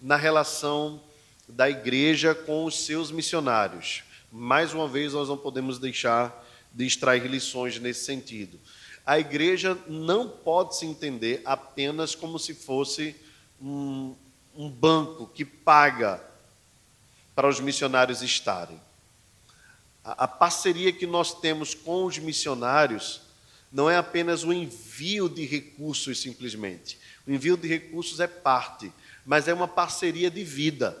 na 0.00 0.16
relação 0.16 1.02
da 1.48 1.68
igreja 1.68 2.34
com 2.34 2.64
os 2.64 2.84
seus 2.84 3.10
missionários 3.10 4.02
mais 4.36 4.74
uma 4.74 4.88
vez, 4.88 5.12
nós 5.12 5.28
não 5.28 5.36
podemos 5.36 5.78
deixar 5.78 6.44
de 6.72 6.84
extrair 6.84 7.24
lições 7.28 7.78
nesse 7.78 8.04
sentido. 8.04 8.58
A 9.06 9.18
igreja 9.18 9.78
não 9.86 10.28
pode 10.28 10.76
se 10.76 10.86
entender 10.86 11.42
apenas 11.44 12.14
como 12.14 12.38
se 12.38 12.54
fosse 12.54 13.14
um, 13.60 14.14
um 14.56 14.70
banco 14.70 15.26
que 15.26 15.44
paga 15.44 16.22
para 17.34 17.48
os 17.48 17.60
missionários 17.60 18.22
estarem. 18.22 18.80
A, 20.04 20.24
a 20.24 20.28
parceria 20.28 20.92
que 20.92 21.06
nós 21.06 21.38
temos 21.38 21.74
com 21.74 22.04
os 22.04 22.18
missionários 22.18 23.20
não 23.70 23.90
é 23.90 23.96
apenas 23.96 24.44
o 24.44 24.52
envio 24.52 25.28
de 25.28 25.44
recursos 25.44 26.20
simplesmente. 26.20 26.96
O 27.26 27.32
envio 27.32 27.56
de 27.56 27.66
recursos 27.66 28.20
é 28.20 28.26
parte, 28.26 28.92
mas 29.26 29.48
é 29.48 29.54
uma 29.54 29.66
parceria 29.66 30.30
de 30.30 30.44
vida. 30.44 30.96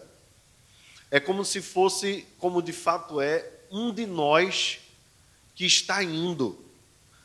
É 1.10 1.20
como 1.20 1.44
se 1.44 1.62
fosse, 1.62 2.26
como 2.38 2.60
de 2.60 2.72
fato 2.72 3.20
é, 3.20 3.48
um 3.70 3.94
de 3.94 4.04
nós 4.06 4.80
que 5.54 5.64
está 5.64 6.02
indo, 6.02 6.63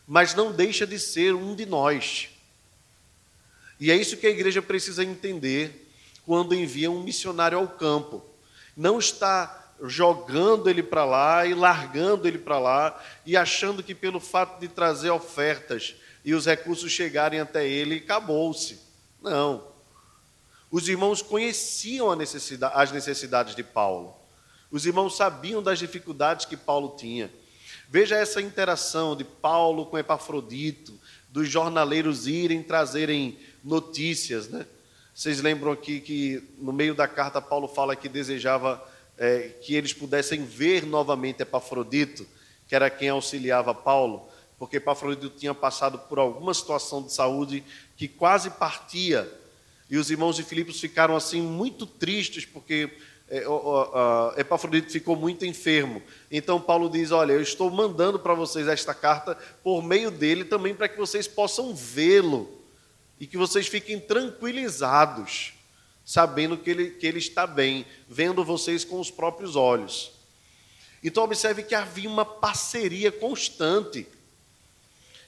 mas 0.09 0.33
não 0.33 0.51
deixa 0.51 0.87
de 0.87 0.97
ser 0.97 1.35
um 1.35 1.53
de 1.53 1.67
nós. 1.67 2.29
E 3.79 3.91
é 3.91 3.95
isso 3.95 4.17
que 4.17 4.25
a 4.25 4.31
igreja 4.31 4.59
precisa 4.59 5.03
entender 5.03 5.87
quando 6.25 6.55
envia 6.55 6.89
um 6.89 7.03
missionário 7.03 7.59
ao 7.59 7.67
campo. 7.67 8.25
Não 8.75 8.97
está 8.97 9.71
jogando 9.83 10.67
ele 10.67 10.81
para 10.81 11.05
lá 11.05 11.45
e 11.45 11.53
largando 11.53 12.27
ele 12.27 12.39
para 12.39 12.57
lá 12.57 12.99
e 13.23 13.37
achando 13.37 13.83
que 13.83 13.93
pelo 13.93 14.19
fato 14.19 14.59
de 14.59 14.67
trazer 14.67 15.11
ofertas 15.11 15.95
e 16.25 16.33
os 16.33 16.47
recursos 16.47 16.91
chegarem 16.91 17.39
até 17.39 17.67
ele, 17.67 17.97
acabou-se. 17.97 18.79
Não. 19.21 19.67
Os 20.71 20.89
irmãos 20.89 21.21
conheciam 21.21 22.15
necessidade, 22.15 22.73
as 22.75 22.91
necessidades 22.91 23.55
de 23.55 23.63
Paulo. 23.63 24.15
Os 24.71 24.87
irmãos 24.87 25.15
sabiam 25.15 25.61
das 25.61 25.77
dificuldades 25.77 26.47
que 26.47 26.57
Paulo 26.57 26.95
tinha. 26.97 27.31
Veja 27.91 28.15
essa 28.15 28.39
interação 28.39 29.15
de 29.15 29.23
Paulo 29.23 29.87
com 29.87 29.97
Epafrodito, 29.97 30.93
dos 31.27 31.49
jornaleiros 31.49 32.27
irem 32.27 32.61
trazerem 32.61 33.39
notícias. 33.63 34.47
Né? 34.47 34.67
Vocês 35.11 35.41
lembram 35.41 35.71
aqui 35.71 35.99
que 35.99 36.43
no 36.59 36.71
meio 36.71 36.93
da 36.93 37.07
carta 37.07 37.41
Paulo 37.41 37.67
fala 37.67 37.95
que 37.95 38.07
desejava 38.07 38.79
é, 39.17 39.49
que 39.61 39.73
eles 39.73 39.91
pudessem 39.91 40.45
ver 40.45 40.85
novamente 40.85 41.41
Epafrodito, 41.41 42.27
que 42.67 42.75
era 42.75 42.91
quem 42.91 43.09
auxiliava 43.09 43.73
Paulo, 43.73 44.29
porque 44.59 44.77
Epafrodito 44.77 45.27
tinha 45.31 45.55
passado 45.55 45.97
por 45.97 46.19
alguma 46.19 46.53
situação 46.53 47.01
de 47.01 47.11
saúde 47.11 47.63
que 47.97 48.07
quase 48.07 48.51
partia 48.51 49.27
e 49.89 49.97
os 49.97 50.11
irmãos 50.11 50.35
de 50.35 50.43
Filipos 50.43 50.79
ficaram 50.79 51.15
assim 51.15 51.41
muito 51.41 51.87
tristes 51.87 52.45
porque 52.45 52.95
Epafrodito 54.37 54.91
ficou 54.91 55.15
muito 55.15 55.45
enfermo. 55.45 56.01
Então 56.31 56.59
Paulo 56.59 56.89
diz: 56.89 57.11
Olha, 57.11 57.33
eu 57.33 57.41
estou 57.41 57.69
mandando 57.69 58.17
para 58.17 58.33
vocês 58.33 58.67
esta 58.67 58.93
carta 58.93 59.37
por 59.63 59.83
meio 59.83 60.09
dele 60.09 60.43
também 60.43 60.73
para 60.73 60.89
que 60.89 60.97
vocês 60.97 61.27
possam 61.27 61.73
vê-lo 61.75 62.49
e 63.19 63.27
que 63.27 63.37
vocês 63.37 63.67
fiquem 63.67 63.99
tranquilizados, 63.99 65.53
sabendo 66.03 66.57
que 66.57 66.69
ele, 66.69 66.91
que 66.91 67.05
ele 67.05 67.19
está 67.19 67.45
bem, 67.45 67.85
vendo 68.07 68.43
vocês 68.43 68.83
com 68.83 68.99
os 68.99 69.11
próprios 69.11 69.55
olhos. 69.55 70.11
Então 71.03 71.23
observe 71.23 71.63
que 71.63 71.75
havia 71.75 72.09
uma 72.09 72.25
parceria 72.25 73.11
constante. 73.11 74.07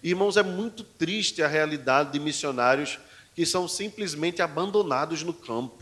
Irmãos, 0.01 0.37
é 0.37 0.43
muito 0.43 0.83
triste 0.83 1.43
a 1.43 1.47
realidade 1.47 2.13
de 2.13 2.19
missionários 2.19 2.97
que 3.35 3.45
são 3.45 3.67
simplesmente 3.67 4.41
abandonados 4.41 5.23
no 5.23 5.33
campo, 5.33 5.81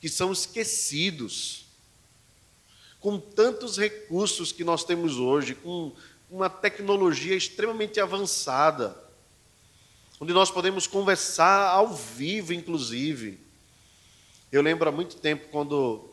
que 0.00 0.08
são 0.08 0.32
esquecidos. 0.32 1.66
Com 3.00 3.18
tantos 3.18 3.78
recursos 3.78 4.52
que 4.52 4.64
nós 4.64 4.84
temos 4.84 5.16
hoje, 5.16 5.54
com 5.54 5.92
uma 6.30 6.50
tecnologia 6.50 7.36
extremamente 7.36 8.00
avançada, 8.00 8.96
onde 10.18 10.32
nós 10.32 10.50
podemos 10.50 10.86
conversar 10.86 11.68
ao 11.68 11.88
vivo, 11.88 12.52
inclusive. 12.52 13.38
Eu 14.50 14.62
lembro 14.62 14.88
há 14.88 14.92
muito 14.92 15.16
tempo 15.16 15.48
quando, 15.50 16.08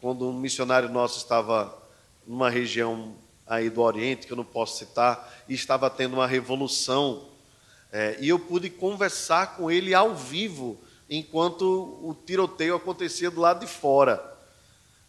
quando 0.00 0.28
um 0.28 0.32
missionário 0.32 0.88
nosso 0.88 1.18
estava 1.18 1.80
numa 2.26 2.48
região 2.48 3.14
aí 3.46 3.68
do 3.68 3.82
Oriente, 3.82 4.26
que 4.26 4.32
eu 4.32 4.36
não 4.36 4.44
posso 4.44 4.78
citar, 4.78 5.44
e 5.48 5.54
estava 5.54 5.90
tendo 5.90 6.14
uma 6.14 6.26
revolução, 6.26 7.28
é, 7.92 8.16
e 8.20 8.28
eu 8.28 8.38
pude 8.38 8.70
conversar 8.70 9.56
com 9.56 9.70
ele 9.70 9.92
ao 9.92 10.14
vivo, 10.14 10.80
enquanto 11.08 11.62
o 11.62 12.16
tiroteio 12.26 12.74
acontecia 12.74 13.30
do 13.30 13.40
lado 13.40 13.60
de 13.60 13.72
fora. 13.72 14.32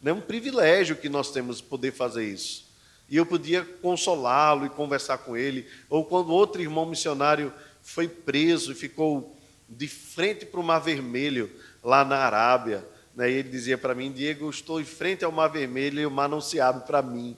É 0.04 0.12
um 0.12 0.22
privilégio 0.22 0.96
que 0.96 1.08
nós 1.08 1.32
temos 1.32 1.62
poder 1.62 1.92
fazer 1.92 2.26
isso. 2.26 2.66
E 3.10 3.16
eu 3.16 3.26
podia 3.26 3.64
consolá-lo 3.82 4.66
e 4.66 4.70
conversar 4.70 5.20
com 5.20 5.38
ele, 5.38 5.68
ou 5.90 6.04
quando 6.04 6.34
outro 6.34 6.62
irmão 6.62 6.86
missionário 6.86 7.54
foi 7.82 8.08
preso 8.08 8.72
e 8.72 8.76
ficou 8.76 9.38
de 9.70 9.88
frente 9.88 10.46
para 10.46 10.60
o 10.60 10.64
Mar 10.64 10.80
Vermelho, 10.80 11.52
lá 11.84 12.04
na 12.04 12.18
Arábia. 12.18 12.86
Né? 13.16 13.30
E 13.30 13.34
ele 13.36 13.50
dizia 13.50 13.78
para 13.78 13.96
mim: 13.96 14.12
Diego, 14.12 14.46
eu 14.46 14.50
estou 14.50 14.82
em 14.82 14.86
frente 14.86 15.24
ao 15.24 15.32
Mar 15.32 15.48
Vermelho 15.48 16.00
e 16.00 16.06
o 16.06 16.12
mar 16.12 16.28
não 16.28 16.42
se 16.42 16.60
abre 16.60 16.86
para 16.86 17.02
mim. 17.02 17.38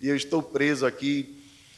E 0.00 0.08
eu 0.08 0.16
estou 0.16 0.42
preso 0.42 0.86
aqui. 0.86 1.34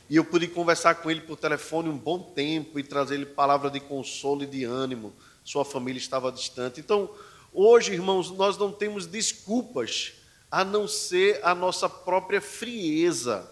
E 0.09 0.17
eu 0.17 0.25
pude 0.25 0.49
conversar 0.49 0.97
com 0.97 1.11
ele 1.11 1.21
por 1.21 1.37
telefone 1.37 1.89
um 1.89 1.97
bom 1.97 2.19
tempo 2.19 2.79
e 2.79 2.83
trazer-lhe 2.83 3.25
palavra 3.25 3.71
de 3.71 3.79
consolo 3.79 4.43
e 4.43 4.47
de 4.47 4.65
ânimo. 4.65 5.13
Sua 5.51 5.65
família 5.65 5.99
estava 5.99 6.31
distante. 6.31 6.79
Então, 6.79 7.11
hoje, 7.53 7.93
irmãos, 7.93 8.31
nós 8.31 8.57
não 8.57 8.71
temos 8.71 9.05
desculpas 9.05 10.13
a 10.49 10.63
não 10.63 10.87
ser 10.87 11.41
a 11.45 11.57
nossa 11.57 11.89
própria 11.89 12.41
frieza 12.41 13.51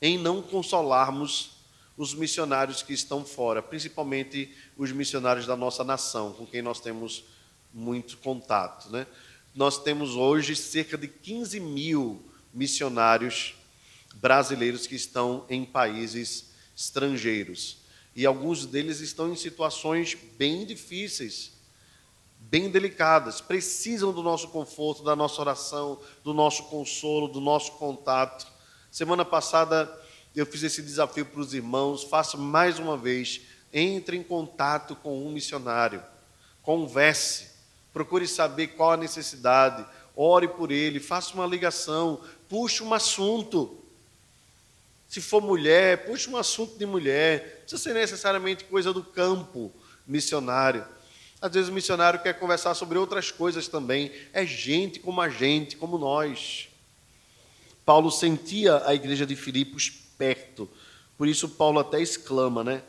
em 0.00 0.16
não 0.16 0.40
consolarmos 0.40 1.50
os 1.98 2.14
missionários 2.14 2.82
que 2.82 2.94
estão 2.94 3.26
fora, 3.26 3.62
principalmente 3.62 4.56
os 4.74 4.90
missionários 4.90 5.46
da 5.46 5.54
nossa 5.54 5.84
nação, 5.84 6.32
com 6.32 6.46
quem 6.46 6.62
nós 6.62 6.80
temos 6.80 7.24
muito 7.74 8.16
contato. 8.16 8.88
Né? 8.88 9.06
Nós 9.54 9.76
temos 9.76 10.16
hoje 10.16 10.56
cerca 10.56 10.96
de 10.96 11.08
15 11.08 11.60
mil 11.60 12.24
missionários 12.54 13.54
brasileiros 14.14 14.86
que 14.86 14.94
estão 14.94 15.44
em 15.50 15.62
países 15.62 16.46
estrangeiros. 16.74 17.79
E 18.20 18.26
alguns 18.26 18.66
deles 18.66 19.00
estão 19.00 19.32
em 19.32 19.34
situações 19.34 20.14
bem 20.36 20.66
difíceis, 20.66 21.52
bem 22.38 22.68
delicadas, 22.68 23.40
precisam 23.40 24.12
do 24.12 24.22
nosso 24.22 24.48
conforto, 24.48 25.02
da 25.02 25.16
nossa 25.16 25.40
oração, 25.40 25.98
do 26.22 26.34
nosso 26.34 26.64
consolo, 26.64 27.28
do 27.28 27.40
nosso 27.40 27.72
contato. 27.78 28.46
Semana 28.90 29.24
passada 29.24 29.90
eu 30.36 30.44
fiz 30.44 30.62
esse 30.62 30.82
desafio 30.82 31.24
para 31.24 31.40
os 31.40 31.54
irmãos, 31.54 32.04
faça 32.04 32.36
mais 32.36 32.78
uma 32.78 32.94
vez, 32.94 33.40
entre 33.72 34.18
em 34.18 34.22
contato 34.22 34.94
com 34.96 35.26
um 35.26 35.32
missionário, 35.32 36.02
converse, 36.60 37.46
procure 37.90 38.28
saber 38.28 38.66
qual 38.66 38.92
a 38.92 38.96
necessidade, 38.98 39.82
ore 40.14 40.46
por 40.46 40.70
ele, 40.70 41.00
faça 41.00 41.32
uma 41.32 41.46
ligação, 41.46 42.20
puxe 42.50 42.82
um 42.82 42.92
assunto. 42.92 43.79
Se 45.10 45.20
for 45.20 45.42
mulher, 45.42 46.06
puxe 46.06 46.30
um 46.30 46.36
assunto 46.36 46.78
de 46.78 46.86
mulher, 46.86 47.42
não 47.42 47.60
precisa 47.62 47.82
ser 47.82 47.94
necessariamente 47.94 48.62
coisa 48.62 48.92
do 48.92 49.02
campo 49.02 49.72
missionário. 50.06 50.86
Às 51.42 51.50
vezes 51.50 51.68
o 51.68 51.72
missionário 51.72 52.22
quer 52.22 52.38
conversar 52.38 52.74
sobre 52.74 52.96
outras 52.96 53.28
coisas 53.32 53.66
também. 53.66 54.12
É 54.32 54.46
gente 54.46 55.00
como 55.00 55.20
a 55.20 55.28
gente, 55.28 55.76
como 55.76 55.98
nós. 55.98 56.68
Paulo 57.84 58.08
sentia 58.08 58.86
a 58.86 58.94
igreja 58.94 59.26
de 59.26 59.34
Filipos 59.34 59.90
perto. 60.16 60.70
Por 61.18 61.26
isso 61.26 61.48
Paulo 61.48 61.80
até 61.80 62.00
exclama, 62.00 62.62
né? 62.62 62.80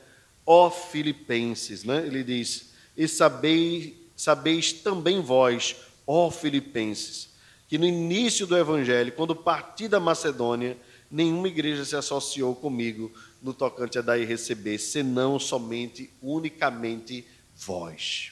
Ó 0.45 0.69
filipenses, 0.69 1.83
né? 1.83 2.05
Ele 2.05 2.23
diz: 2.23 2.71
"E 2.95 3.07
sabeis, 3.07 3.93
sabeis 4.15 4.71
também 4.71 5.21
vós, 5.21 5.75
ó 6.05 6.29
filipenses, 6.29 7.29
que 7.67 7.79
no 7.79 7.85
início 7.85 8.45
do 8.45 8.55
evangelho, 8.55 9.11
quando 9.13 9.35
parti 9.35 9.87
da 9.87 9.99
Macedônia, 9.99 10.77
nenhuma 11.11 11.47
igreja 11.47 11.83
se 11.83 11.95
associou 11.95 12.55
comigo 12.55 13.11
no 13.41 13.53
tocante 13.53 13.99
a 13.99 14.01
dar 14.01 14.17
e 14.17 14.25
receber, 14.25 14.77
senão 14.77 15.37
somente, 15.37 16.09
unicamente 16.21 17.25
vós. 17.55 18.31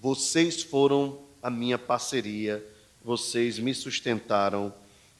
Vocês 0.00 0.62
foram 0.62 1.20
a 1.42 1.50
minha 1.50 1.78
parceria, 1.78 2.64
vocês 3.04 3.58
me 3.58 3.74
sustentaram 3.74 4.72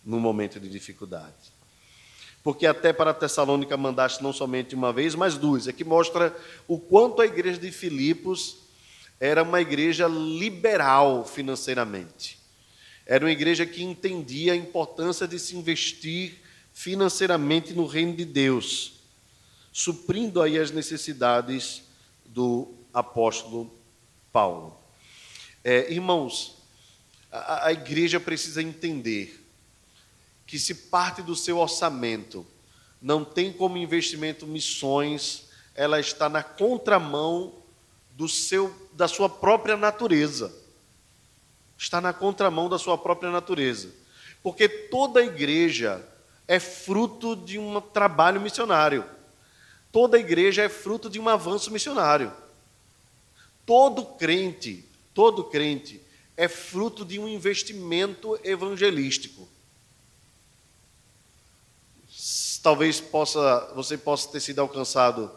no 0.04 0.20
momento 0.20 0.60
de 0.60 0.68
dificuldade 0.68 1.60
porque 2.42 2.66
até 2.66 2.92
para 2.92 3.12
Tessalônica 3.12 3.76
mandaste 3.76 4.22
não 4.22 4.32
somente 4.32 4.74
uma 4.74 4.92
vez, 4.92 5.14
mas 5.14 5.36
duas. 5.36 5.68
É 5.68 5.72
que 5.72 5.84
mostra 5.84 6.34
o 6.66 6.78
quanto 6.78 7.20
a 7.20 7.26
igreja 7.26 7.58
de 7.58 7.70
Filipos 7.70 8.56
era 9.18 9.42
uma 9.42 9.60
igreja 9.60 10.08
liberal 10.08 11.24
financeiramente. 11.26 12.38
Era 13.04 13.24
uma 13.24 13.30
igreja 13.30 13.66
que 13.66 13.82
entendia 13.82 14.54
a 14.54 14.56
importância 14.56 15.28
de 15.28 15.38
se 15.38 15.56
investir 15.56 16.38
financeiramente 16.72 17.72
no 17.72 17.86
reino 17.86 18.14
de 18.16 18.24
Deus, 18.24 18.94
suprindo 19.72 20.40
aí 20.40 20.58
as 20.58 20.70
necessidades 20.70 21.82
do 22.24 22.72
apóstolo 22.92 23.72
Paulo. 24.32 24.76
É, 25.62 25.92
irmãos, 25.92 26.56
a, 27.30 27.66
a 27.66 27.72
igreja 27.72 28.18
precisa 28.18 28.62
entender 28.62 29.44
que 30.46 30.58
se 30.58 30.74
parte 30.74 31.22
do 31.22 31.36
seu 31.36 31.58
orçamento 31.58 32.46
não 33.00 33.24
tem 33.24 33.52
como 33.52 33.76
investimento 33.76 34.46
missões, 34.46 35.48
ela 35.74 36.00
está 36.00 36.28
na 36.28 36.42
contramão 36.42 37.54
do 38.12 38.28
seu 38.28 38.74
da 38.92 39.08
sua 39.08 39.28
própria 39.28 39.76
natureza. 39.76 40.54
Está 41.78 42.00
na 42.00 42.12
contramão 42.12 42.68
da 42.68 42.78
sua 42.78 42.98
própria 42.98 43.30
natureza. 43.30 43.90
Porque 44.42 44.68
toda 44.68 45.24
igreja 45.24 46.06
é 46.50 46.58
fruto 46.58 47.36
de 47.36 47.58
um 47.58 47.80
trabalho 47.80 48.40
missionário. 48.40 49.04
Toda 49.92 50.18
igreja 50.18 50.62
é 50.62 50.68
fruto 50.68 51.08
de 51.08 51.20
um 51.20 51.28
avanço 51.28 51.70
missionário. 51.70 52.32
Todo 53.64 54.04
crente, 54.04 54.84
todo 55.14 55.44
crente 55.44 56.00
é 56.36 56.48
fruto 56.48 57.04
de 57.04 57.18
um 57.18 57.28
investimento 57.28 58.38
evangelístico 58.42 59.48
talvez 62.62 63.00
possa, 63.00 63.72
você 63.74 63.96
possa 63.96 64.30
ter 64.30 64.40
sido 64.40 64.60
alcançado 64.60 65.30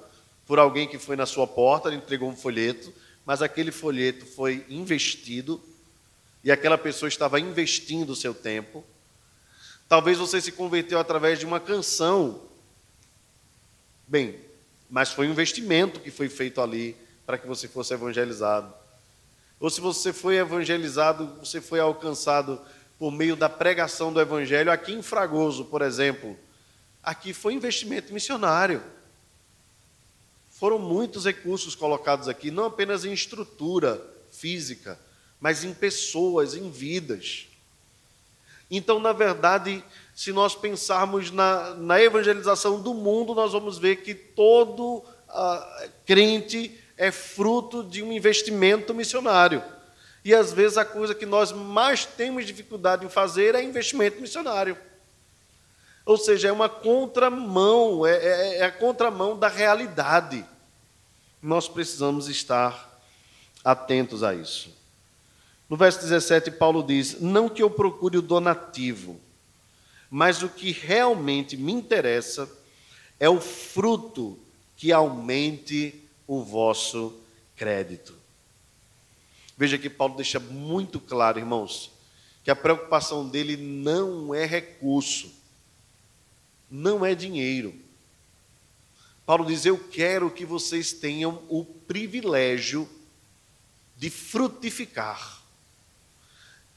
por 0.45 0.59
alguém 0.59 0.87
que 0.87 0.97
foi 0.97 1.15
na 1.15 1.25
sua 1.25 1.47
porta, 1.47 1.87
ele 1.87 1.97
entregou 1.97 2.29
um 2.29 2.35
folheto, 2.35 2.93
mas 3.25 3.41
aquele 3.41 3.71
folheto 3.71 4.25
foi 4.25 4.65
investido 4.69 5.61
e 6.43 6.51
aquela 6.51 6.77
pessoa 6.77 7.07
estava 7.07 7.39
investindo 7.39 8.09
o 8.09 8.15
seu 8.15 8.33
tempo. 8.33 8.83
Talvez 9.87 10.17
você 10.17 10.41
se 10.41 10.51
converteu 10.51 10.99
através 10.99 11.39
de 11.39 11.45
uma 11.45 11.59
canção. 11.59 12.41
Bem, 14.07 14.39
mas 14.89 15.11
foi 15.11 15.27
um 15.27 15.31
investimento 15.31 15.99
que 15.99 16.11
foi 16.11 16.29
feito 16.29 16.61
ali 16.61 16.95
para 17.25 17.37
que 17.37 17.47
você 17.47 17.67
fosse 17.67 17.93
evangelizado. 17.93 18.73
Ou 19.59 19.69
se 19.69 19.79
você 19.79 20.11
foi 20.11 20.37
evangelizado, 20.37 21.27
você 21.39 21.61
foi 21.61 21.79
alcançado 21.79 22.61
por 22.99 23.11
meio 23.11 23.35
da 23.35 23.49
pregação 23.49 24.11
do 24.11 24.19
evangelho 24.19 24.71
aqui 24.71 24.93
em 24.93 25.01
Fragoso, 25.01 25.65
por 25.65 25.81
exemplo 25.81 26.37
aqui 27.03 27.33
foi 27.33 27.53
investimento 27.53 28.13
missionário. 28.13 28.81
Foram 30.49 30.79
muitos 30.79 31.25
recursos 31.25 31.75
colocados 31.75 32.29
aqui, 32.29 32.49
não 32.49 32.65
apenas 32.65 33.03
em 33.03 33.11
estrutura 33.11 34.01
física, 34.31 34.97
mas 35.39 35.65
em 35.65 35.73
pessoas, 35.73 36.55
em 36.55 36.71
vidas. 36.71 37.47
Então, 38.75 38.99
na 38.99 39.13
verdade, 39.13 39.83
se 40.15 40.33
nós 40.33 40.55
pensarmos 40.55 41.29
na, 41.29 41.75
na 41.75 42.01
evangelização 42.01 42.81
do 42.81 42.91
mundo, 42.91 43.35
nós 43.35 43.51
vamos 43.51 43.77
ver 43.77 43.97
que 43.97 44.15
todo 44.15 44.97
uh, 44.97 45.89
crente 46.07 46.75
é 46.97 47.11
fruto 47.11 47.83
de 47.83 48.01
um 48.01 48.11
investimento 48.11 48.91
missionário. 48.91 49.63
E 50.25 50.33
às 50.33 50.51
vezes 50.51 50.79
a 50.79 50.83
coisa 50.83 51.13
que 51.13 51.25
nós 51.25 51.51
mais 51.51 52.03
temos 52.03 52.47
dificuldade 52.47 53.05
em 53.05 53.09
fazer 53.09 53.53
é 53.53 53.61
investimento 53.61 54.19
missionário. 54.19 54.75
Ou 56.03 56.17
seja, 56.17 56.47
é 56.47 56.51
uma 56.51 56.67
contramão, 56.67 58.07
é, 58.07 58.15
é, 58.15 58.57
é 58.57 58.65
a 58.65 58.71
contramão 58.71 59.37
da 59.37 59.49
realidade. 59.49 60.43
Nós 61.39 61.67
precisamos 61.67 62.27
estar 62.27 62.99
atentos 63.63 64.23
a 64.23 64.33
isso. 64.33 64.82
No 65.69 65.77
verso 65.77 66.01
17, 66.01 66.51
Paulo 66.51 66.83
diz: 66.83 67.19
Não 67.19 67.49
que 67.49 67.63
eu 67.63 67.69
procure 67.69 68.17
o 68.17 68.21
donativo, 68.21 69.19
mas 70.09 70.43
o 70.43 70.49
que 70.49 70.71
realmente 70.71 71.57
me 71.57 71.71
interessa 71.71 72.49
é 73.19 73.29
o 73.29 73.39
fruto 73.39 74.37
que 74.75 74.91
aumente 74.91 76.03
o 76.27 76.43
vosso 76.43 77.19
crédito. 77.55 78.13
Veja 79.57 79.77
que 79.77 79.89
Paulo 79.89 80.15
deixa 80.15 80.39
muito 80.39 80.99
claro, 80.99 81.39
irmãos, 81.39 81.91
que 82.43 82.51
a 82.51 82.55
preocupação 82.55 83.27
dele 83.27 83.55
não 83.55 84.33
é 84.33 84.45
recurso, 84.45 85.31
não 86.69 87.05
é 87.05 87.15
dinheiro. 87.15 87.73
Paulo 89.25 89.45
diz: 89.45 89.65
Eu 89.65 89.77
quero 89.77 90.29
que 90.29 90.45
vocês 90.45 90.91
tenham 90.91 91.41
o 91.47 91.63
privilégio 91.63 92.89
de 93.95 94.09
frutificar. 94.09 95.42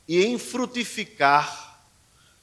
E 0.08 0.24
em 0.24 0.38
frutificar, 0.38 1.84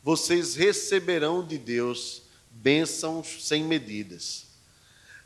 vocês 0.04 0.56
receberão 0.56 1.46
de 1.46 1.58
Deus 1.58 2.24
bênçãos 2.52 3.48
sem 3.48 3.64
medidas. 3.64 4.46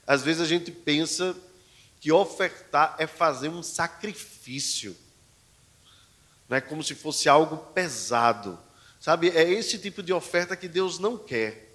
Às 0.05 0.21
vezes 0.21 0.41
a 0.41 0.45
gente 0.45 0.71
pensa 0.71 1.35
que 1.99 2.11
ofertar 2.11 2.95
é 2.99 3.07
fazer 3.07 3.49
um 3.49 3.63
sacrifício, 3.63 4.95
não 6.47 6.55
é 6.55 6.61
como 6.61 6.83
se 6.83 6.95
fosse 6.95 7.27
algo 7.27 7.57
pesado, 7.57 8.57
sabe? 8.99 9.29
É 9.29 9.43
esse 9.51 9.77
tipo 9.79 10.01
de 10.01 10.13
oferta 10.13 10.55
que 10.55 10.67
Deus 10.67 10.99
não 10.99 11.17
quer. 11.17 11.67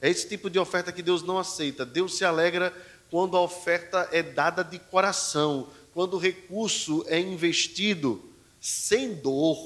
É 0.00 0.08
esse 0.08 0.26
tipo 0.28 0.48
de 0.48 0.58
oferta 0.58 0.90
que 0.90 1.02
Deus 1.02 1.22
não 1.22 1.38
aceita. 1.38 1.84
Deus 1.84 2.16
se 2.16 2.24
alegra 2.24 2.74
quando 3.10 3.36
a 3.36 3.40
oferta 3.40 4.08
é 4.10 4.22
dada 4.22 4.64
de 4.64 4.78
coração, 4.78 5.68
quando 5.92 6.14
o 6.14 6.18
recurso 6.18 7.04
é 7.06 7.20
investido 7.20 8.29
sem 8.60 9.14
dor, 9.14 9.58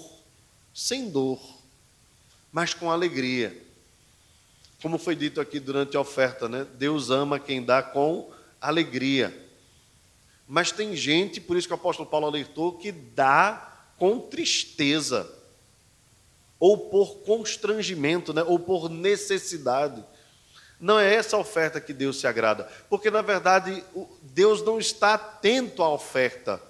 sem 0.72 1.10
dor, 1.10 1.40
mas 2.52 2.72
com 2.72 2.90
alegria. 2.90 3.60
Como 4.80 4.98
foi 4.98 5.16
dito 5.16 5.40
aqui 5.40 5.58
durante 5.58 5.96
a 5.96 6.00
oferta, 6.00 6.48
né? 6.48 6.66
Deus 6.74 7.10
ama 7.10 7.40
quem 7.40 7.64
dá 7.64 7.82
com 7.82 8.30
alegria. 8.60 9.42
Mas 10.46 10.70
tem 10.70 10.94
gente, 10.94 11.40
por 11.40 11.56
isso 11.56 11.66
que 11.66 11.72
o 11.72 11.76
apóstolo 11.76 12.08
Paulo 12.08 12.26
alertou, 12.26 12.72
que 12.72 12.92
dá 12.92 13.86
com 13.98 14.20
tristeza, 14.20 15.30
ou 16.60 16.76
por 16.76 17.16
constrangimento, 17.18 18.32
né? 18.32 18.42
ou 18.42 18.58
por 18.58 18.88
necessidade. 18.88 20.04
Não 20.78 20.98
é 20.98 21.14
essa 21.14 21.36
oferta 21.36 21.80
que 21.80 21.92
Deus 21.92 22.20
se 22.20 22.26
agrada, 22.26 22.68
porque 22.90 23.10
na 23.10 23.22
verdade 23.22 23.82
Deus 24.22 24.62
não 24.62 24.78
está 24.78 25.14
atento 25.14 25.82
à 25.82 25.90
oferta. 25.90 26.60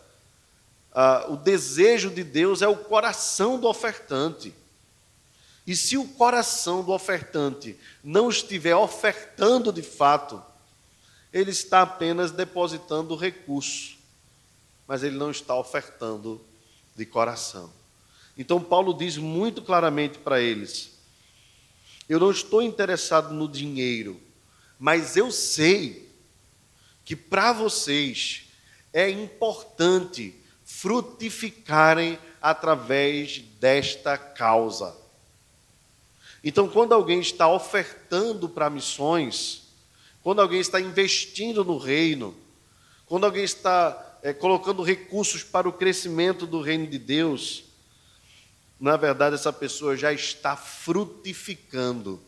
Ah, 0.94 1.26
o 1.28 1.36
desejo 1.36 2.08
de 2.10 2.22
Deus 2.22 2.62
é 2.62 2.68
o 2.68 2.76
coração 2.76 3.58
do 3.58 3.66
ofertante. 3.66 4.54
E 5.66 5.74
se 5.74 5.96
o 5.96 6.06
coração 6.06 6.84
do 6.84 6.92
ofertante 6.92 7.76
não 8.02 8.28
estiver 8.28 8.76
ofertando 8.76 9.72
de 9.72 9.82
fato, 9.82 10.40
ele 11.32 11.50
está 11.50 11.82
apenas 11.82 12.30
depositando 12.30 13.16
recurso, 13.16 13.96
mas 14.86 15.02
ele 15.02 15.16
não 15.16 15.30
está 15.30 15.56
ofertando 15.56 16.40
de 16.94 17.04
coração. 17.04 17.72
Então, 18.36 18.62
Paulo 18.62 18.94
diz 18.94 19.16
muito 19.16 19.62
claramente 19.62 20.18
para 20.18 20.40
eles: 20.40 20.92
eu 22.08 22.20
não 22.20 22.30
estou 22.30 22.62
interessado 22.62 23.32
no 23.32 23.48
dinheiro, 23.48 24.20
mas 24.78 25.16
eu 25.16 25.32
sei 25.32 26.08
que 27.04 27.16
para 27.16 27.52
vocês 27.52 28.44
é 28.92 29.10
importante 29.10 30.34
frutificarem 30.80 32.18
através 32.42 33.38
desta 33.60 34.18
causa. 34.18 34.94
Então, 36.42 36.68
quando 36.68 36.92
alguém 36.92 37.20
está 37.20 37.48
ofertando 37.48 38.48
para 38.48 38.68
missões, 38.68 39.62
quando 40.22 40.42
alguém 40.42 40.60
está 40.60 40.80
investindo 40.80 41.64
no 41.64 41.78
reino, 41.78 42.34
quando 43.06 43.24
alguém 43.24 43.44
está 43.44 44.18
é, 44.22 44.32
colocando 44.32 44.82
recursos 44.82 45.42
para 45.42 45.68
o 45.68 45.72
crescimento 45.72 46.46
do 46.46 46.60
reino 46.60 46.86
de 46.86 46.98
Deus, 46.98 47.64
na 48.78 48.96
verdade, 48.96 49.36
essa 49.36 49.52
pessoa 49.52 49.96
já 49.96 50.12
está 50.12 50.56
frutificando 50.56 52.20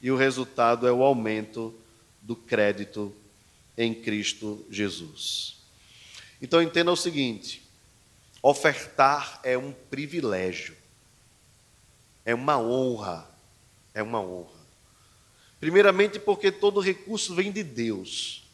e 0.00 0.10
o 0.10 0.16
resultado 0.16 0.86
é 0.86 0.92
o 0.92 1.02
aumento 1.02 1.74
do 2.20 2.36
crédito 2.36 3.12
em 3.76 3.94
Cristo 3.94 4.64
Jesus. 4.70 5.56
Então 6.40 6.62
entenda 6.62 6.92
o 6.92 6.96
seguinte: 6.96 7.69
ofertar 8.42 9.40
é 9.42 9.56
um 9.56 9.72
privilégio, 9.72 10.76
é 12.24 12.34
uma 12.34 12.58
honra, 12.58 13.28
é 13.92 14.02
uma 14.02 14.20
honra. 14.20 14.60
Primeiramente, 15.58 16.18
porque 16.18 16.50
todo 16.50 16.80
recurso 16.80 17.34
vem 17.34 17.52
de 17.52 17.62
Deus, 17.62 18.44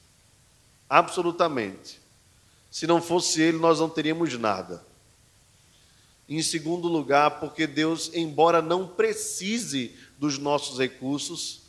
absolutamente. 0.88 2.00
Se 2.70 2.86
não 2.86 3.00
fosse 3.00 3.40
Ele, 3.40 3.58
nós 3.58 3.78
não 3.78 3.88
teríamos 3.88 4.36
nada. 4.36 4.84
Em 6.28 6.42
segundo 6.42 6.88
lugar, 6.88 7.38
porque 7.38 7.66
Deus, 7.66 8.10
embora 8.12 8.60
não 8.60 8.88
precise 8.88 9.96
dos 10.18 10.36
nossos 10.38 10.78
recursos, 10.78 11.62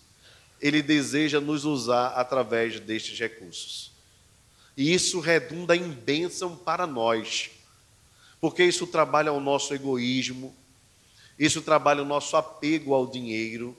Ele 0.60 0.82
deseja 0.82 1.40
nos 1.40 1.64
usar 1.66 2.08
através 2.10 2.80
destes 2.80 3.20
recursos. 3.20 3.92
E 4.76 4.92
isso 4.92 5.20
redunda 5.20 5.76
em 5.76 5.90
bênção 5.90 6.56
para 6.56 6.88
nós, 6.88 7.52
porque 8.40 8.64
isso 8.64 8.88
trabalha 8.88 9.32
o 9.34 9.40
nosso 9.40 9.74
egoísmo, 9.74 10.56
isso 11.38 11.62
trabalha 11.62 12.02
o 12.02 12.06
nosso 12.06 12.36
apego 12.36 12.94
ao 12.94 13.08
dinheiro, 13.08 13.76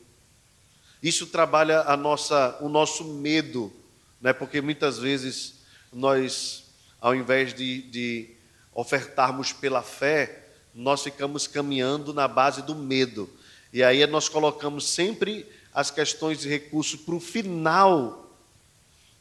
isso 1.03 1.27
trabalha 1.27 1.83
a 1.83 1.97
nossa, 1.97 2.59
o 2.61 2.69
nosso 2.69 3.05
medo, 3.05 3.73
né? 4.21 4.33
porque 4.33 4.61
muitas 4.61 4.99
vezes 4.99 5.55
nós, 5.93 6.65
ao 7.01 7.15
invés 7.15 7.55
de, 7.55 7.83
de 7.83 8.31
ofertarmos 8.75 9.53
pela 9.53 9.83
fé, 9.83 10.45
nós 10.75 11.03
ficamos 11.03 11.47
caminhando 11.47 12.13
na 12.13 12.29
base 12.29 12.63
do 12.63 12.75
medo. 12.75 13.29
E 13.73 13.83
aí 13.83 14.07
nós 14.07 14.29
colocamos 14.29 14.89
sempre 14.89 15.47
as 15.73 15.91
questões 15.91 16.39
de 16.39 16.49
recurso 16.49 16.99
para 16.99 17.15
o 17.15 17.21
final 17.21 18.29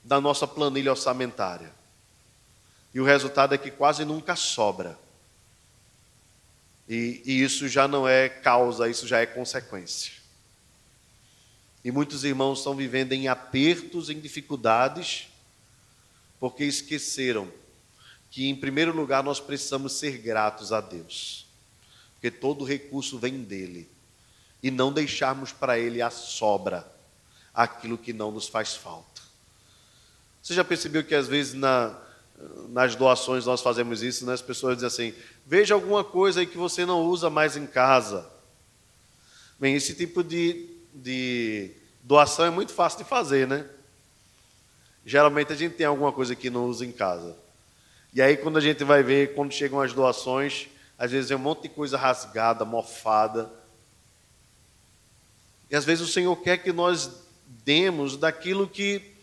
da 0.03 0.21
nossa 0.21 0.47
planilha 0.47 0.91
orçamentária. 0.91 1.71
E 2.93 2.99
o 2.99 3.03
resultado 3.03 3.53
é 3.53 3.57
que 3.57 3.69
quase 3.69 4.05
nunca 4.05 4.35
sobra. 4.35 4.97
E, 6.87 7.21
e 7.25 7.41
isso 7.43 7.67
já 7.67 7.87
não 7.87 8.07
é 8.07 8.29
causa, 8.29 8.89
isso 8.89 9.07
já 9.07 9.19
é 9.19 9.25
consequência. 9.25 10.13
E 11.83 11.91
muitos 11.91 12.23
irmãos 12.23 12.59
estão 12.59 12.75
vivendo 12.75 13.13
em 13.13 13.27
apertos, 13.27 14.09
em 14.09 14.19
dificuldades, 14.19 15.27
porque 16.39 16.63
esqueceram 16.63 17.51
que, 18.29 18.47
em 18.47 18.55
primeiro 18.55 18.95
lugar, 18.95 19.23
nós 19.23 19.39
precisamos 19.39 19.93
ser 19.93 20.17
gratos 20.17 20.71
a 20.71 20.81
Deus 20.81 21.47
porque 22.17 22.31
todo 22.31 22.65
recurso 22.65 23.19
vem 23.19 23.43
dele, 23.43 23.87
e 24.61 24.71
não 24.71 24.91
deixarmos 24.91 25.51
para 25.51 25.77
ele 25.77 26.01
a 26.01 26.09
sobra, 26.09 26.85
aquilo 27.53 27.97
que 27.97 28.11
não 28.11 28.31
nos 28.31 28.47
faz 28.47 28.75
falta. 28.75 29.21
Você 30.41 30.55
já 30.55 30.63
percebeu 30.63 31.03
que 31.03 31.13
às 31.13 31.27
vezes 31.27 31.53
na, 31.53 31.95
nas 32.69 32.95
doações 32.95 33.45
nós 33.45 33.61
fazemos 33.61 34.03
isso, 34.03 34.25
né? 34.25 34.33
as 34.33 34.41
pessoas 34.41 34.75
dizem 34.75 34.87
assim: 34.87 35.21
veja 35.45 35.73
alguma 35.73 36.03
coisa 36.03 36.39
aí 36.39 36.45
que 36.45 36.57
você 36.57 36.85
não 36.85 37.01
usa 37.03 37.29
mais 37.29 37.57
em 37.57 37.65
casa. 37.65 38.29
Bem, 39.59 39.75
esse 39.75 39.95
tipo 39.95 40.23
de, 40.23 40.69
de 40.93 41.71
doação 42.03 42.45
é 42.45 42.49
muito 42.49 42.71
fácil 42.71 42.99
de 42.99 43.05
fazer, 43.05 43.47
né? 43.47 43.65
Geralmente 45.03 45.51
a 45.51 45.55
gente 45.55 45.75
tem 45.75 45.85
alguma 45.85 46.11
coisa 46.11 46.35
que 46.35 46.49
não 46.49 46.65
usa 46.65 46.85
em 46.85 46.91
casa. 46.91 47.35
E 48.13 48.21
aí, 48.21 48.37
quando 48.37 48.57
a 48.57 48.61
gente 48.61 48.83
vai 48.83 49.01
ver, 49.01 49.33
quando 49.33 49.51
chegam 49.51 49.81
as 49.81 49.93
doações, 49.93 50.67
às 50.97 51.11
vezes 51.11 51.31
é 51.31 51.35
um 51.35 51.39
monte 51.39 51.63
de 51.63 51.69
coisa 51.69 51.97
rasgada, 51.97 52.65
mofada. 52.65 53.49
E 55.69 55.75
às 55.75 55.85
vezes 55.85 56.07
o 56.07 56.11
Senhor 56.11 56.35
quer 56.37 56.57
que 56.57 56.71
nós 56.71 57.09
demos 57.63 58.17
daquilo 58.17 58.67
que 58.67 59.16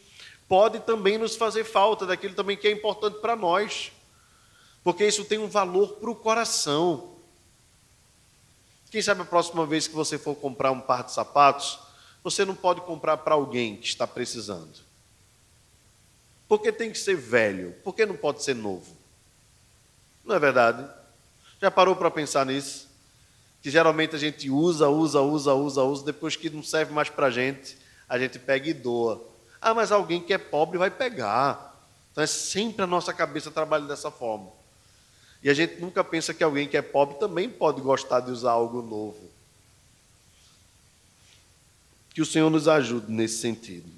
pode 0.48 0.80
também 0.80 1.18
nos 1.18 1.36
fazer 1.36 1.64
falta, 1.64 2.06
daquilo 2.06 2.34
também 2.34 2.56
que 2.56 2.68
é 2.68 2.70
importante 2.70 3.18
para 3.20 3.36
nós, 3.36 3.92
porque 4.82 5.06
isso 5.06 5.24
tem 5.24 5.38
um 5.38 5.48
valor 5.48 5.94
para 5.94 6.10
o 6.10 6.14
coração. 6.14 7.14
Quem 8.90 9.02
sabe 9.02 9.22
a 9.22 9.24
próxima 9.24 9.66
vez 9.66 9.88
que 9.88 9.94
você 9.94 10.18
for 10.18 10.34
comprar 10.34 10.70
um 10.70 10.80
par 10.80 11.02
de 11.02 11.12
sapatos, 11.12 11.78
você 12.22 12.44
não 12.44 12.54
pode 12.54 12.80
comprar 12.82 13.16
para 13.18 13.34
alguém 13.34 13.76
que 13.76 13.86
está 13.86 14.06
precisando. 14.06 14.84
Porque 16.46 16.70
tem 16.70 16.90
que 16.92 16.98
ser 16.98 17.16
velho, 17.16 17.74
porque 17.82 18.06
não 18.06 18.16
pode 18.16 18.42
ser 18.42 18.54
novo. 18.54 18.94
Não 20.24 20.36
é 20.36 20.38
verdade? 20.38 20.88
Já 21.60 21.70
parou 21.70 21.96
para 21.96 22.10
pensar 22.10 22.46
nisso? 22.46 22.88
Que 23.62 23.70
geralmente 23.70 24.14
a 24.14 24.18
gente 24.18 24.50
usa, 24.50 24.88
usa, 24.88 25.20
usa, 25.20 25.54
usa, 25.54 25.82
usa, 25.82 26.04
depois 26.04 26.36
que 26.36 26.50
não 26.50 26.62
serve 26.62 26.92
mais 26.92 27.08
para 27.08 27.26
a 27.26 27.30
gente, 27.30 27.76
a 28.08 28.18
gente 28.18 28.38
pega 28.38 28.68
e 28.68 28.74
doa. 28.74 29.33
Ah, 29.64 29.72
mas 29.72 29.90
alguém 29.90 30.20
que 30.20 30.34
é 30.34 30.36
pobre 30.36 30.76
vai 30.76 30.90
pegar. 30.90 31.74
Então 32.12 32.22
é 32.22 32.26
sempre 32.26 32.82
a 32.82 32.86
nossa 32.86 33.14
cabeça 33.14 33.50
trabalha 33.50 33.86
dessa 33.86 34.10
forma. 34.10 34.52
E 35.42 35.48
a 35.48 35.54
gente 35.54 35.80
nunca 35.80 36.04
pensa 36.04 36.34
que 36.34 36.44
alguém 36.44 36.68
que 36.68 36.76
é 36.76 36.82
pobre 36.82 37.18
também 37.18 37.48
pode 37.48 37.80
gostar 37.80 38.20
de 38.20 38.30
usar 38.30 38.50
algo 38.50 38.82
novo. 38.82 39.30
Que 42.12 42.20
o 42.20 42.26
Senhor 42.26 42.50
nos 42.50 42.68
ajude 42.68 43.10
nesse 43.10 43.38
sentido, 43.38 43.90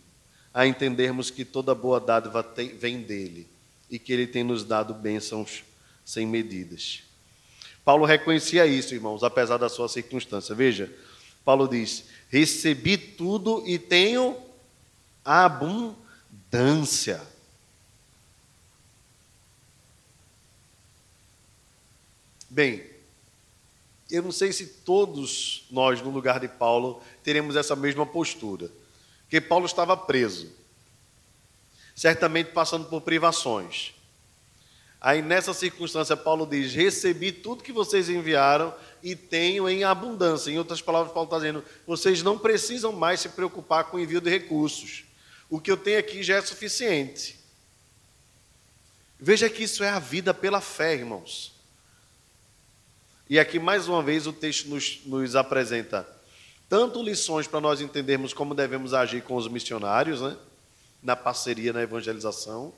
a 0.54 0.64
entendermos 0.68 1.30
que 1.30 1.44
toda 1.44 1.74
boa 1.74 1.98
dádiva 1.98 2.46
vem 2.78 3.02
dele 3.02 3.48
e 3.90 3.98
que 3.98 4.12
Ele 4.12 4.28
tem 4.28 4.44
nos 4.44 4.62
dado 4.62 4.94
bênçãos 4.94 5.64
sem 6.04 6.24
medidas. 6.24 7.02
Paulo 7.84 8.04
reconhecia 8.04 8.66
isso, 8.66 8.94
irmãos, 8.94 9.24
apesar 9.24 9.56
da 9.56 9.68
sua 9.68 9.88
circunstância. 9.88 10.54
Veja, 10.54 10.92
Paulo 11.44 11.66
diz: 11.66 12.04
Recebi 12.30 12.96
tudo 12.96 13.64
e 13.66 13.80
tenho 13.80 14.45
abundância. 15.26 17.20
Bem, 22.48 22.88
eu 24.10 24.22
não 24.22 24.30
sei 24.30 24.52
se 24.52 24.66
todos 24.66 25.66
nós, 25.70 26.00
no 26.00 26.10
lugar 26.10 26.38
de 26.38 26.46
Paulo, 26.46 27.02
teremos 27.24 27.56
essa 27.56 27.74
mesma 27.74 28.06
postura. 28.06 28.70
Porque 29.22 29.40
Paulo 29.40 29.66
estava 29.66 29.96
preso, 29.96 30.48
certamente 31.94 32.52
passando 32.52 32.86
por 32.86 33.00
privações. 33.00 33.92
Aí 35.00 35.20
nessa 35.20 35.52
circunstância, 35.52 36.16
Paulo 36.16 36.46
diz: 36.46 36.72
Recebi 36.72 37.32
tudo 37.32 37.64
que 37.64 37.72
vocês 37.72 38.08
enviaram 38.08 38.72
e 39.02 39.14
tenho 39.14 39.68
em 39.68 39.84
abundância. 39.84 40.50
Em 40.50 40.58
outras 40.58 40.80
palavras, 40.80 41.12
Paulo 41.12 41.26
está 41.26 41.38
dizendo: 41.38 41.64
vocês 41.86 42.22
não 42.22 42.38
precisam 42.38 42.92
mais 42.92 43.20
se 43.20 43.28
preocupar 43.30 43.84
com 43.84 43.96
o 43.96 44.00
envio 44.00 44.20
de 44.20 44.30
recursos. 44.30 45.05
O 45.48 45.60
que 45.60 45.70
eu 45.70 45.76
tenho 45.76 45.98
aqui 45.98 46.22
já 46.22 46.36
é 46.36 46.42
suficiente. 46.42 47.38
Veja 49.18 49.48
que 49.48 49.62
isso 49.62 49.82
é 49.82 49.88
a 49.88 49.98
vida 49.98 50.34
pela 50.34 50.60
fé, 50.60 50.94
irmãos. 50.94 51.54
E 53.28 53.38
aqui, 53.38 53.58
mais 53.58 53.88
uma 53.88 54.02
vez, 54.02 54.26
o 54.26 54.32
texto 54.32 54.68
nos, 54.68 55.00
nos 55.04 55.34
apresenta 55.34 56.06
tanto 56.68 57.02
lições 57.02 57.46
para 57.46 57.60
nós 57.60 57.80
entendermos 57.80 58.32
como 58.32 58.54
devemos 58.54 58.92
agir 58.92 59.22
com 59.22 59.36
os 59.36 59.48
missionários, 59.48 60.20
né? 60.20 60.36
na 61.02 61.14
parceria, 61.14 61.72
na 61.72 61.82
evangelização, 61.82 62.72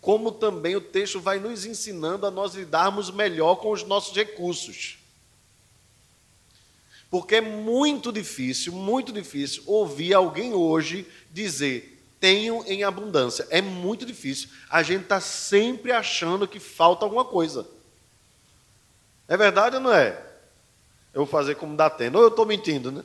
como 0.00 0.32
também 0.32 0.76
o 0.76 0.80
texto 0.80 1.20
vai 1.20 1.38
nos 1.38 1.64
ensinando 1.64 2.26
a 2.26 2.30
nós 2.30 2.54
lidarmos 2.54 3.10
melhor 3.10 3.56
com 3.56 3.70
os 3.70 3.82
nossos 3.82 4.14
recursos. 4.14 4.98
Porque 7.10 7.36
é 7.36 7.40
muito 7.40 8.12
difícil, 8.12 8.72
muito 8.72 9.12
difícil 9.12 9.62
ouvir 9.66 10.14
alguém 10.14 10.54
hoje 10.54 11.06
dizer 11.30 11.99
tenho 12.20 12.62
em 12.66 12.84
abundância. 12.84 13.46
É 13.50 13.62
muito 13.62 14.04
difícil. 14.04 14.50
A 14.68 14.82
gente 14.82 15.04
está 15.04 15.20
sempre 15.20 15.90
achando 15.90 16.46
que 16.46 16.60
falta 16.60 17.04
alguma 17.04 17.24
coisa. 17.24 17.66
É 19.26 19.36
verdade 19.36 19.76
ou 19.76 19.82
não 19.82 19.92
é? 19.92 20.10
Eu 21.12 21.24
vou 21.24 21.26
fazer 21.26 21.56
como 21.56 21.76
dá 21.76 21.88
tendo. 21.88 22.16
Ou 22.16 22.22
eu 22.22 22.28
estou 22.28 22.44
mentindo, 22.44 22.92
né? 22.92 23.02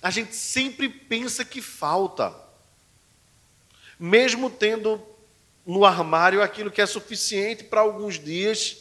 A 0.00 0.10
gente 0.10 0.34
sempre 0.36 0.88
pensa 0.88 1.44
que 1.44 1.60
falta 1.60 2.44
mesmo 3.98 4.50
tendo 4.50 5.00
no 5.66 5.84
armário 5.84 6.42
aquilo 6.42 6.70
que 6.70 6.82
é 6.82 6.86
suficiente 6.86 7.64
para 7.64 7.80
alguns 7.80 8.18
dias, 8.18 8.76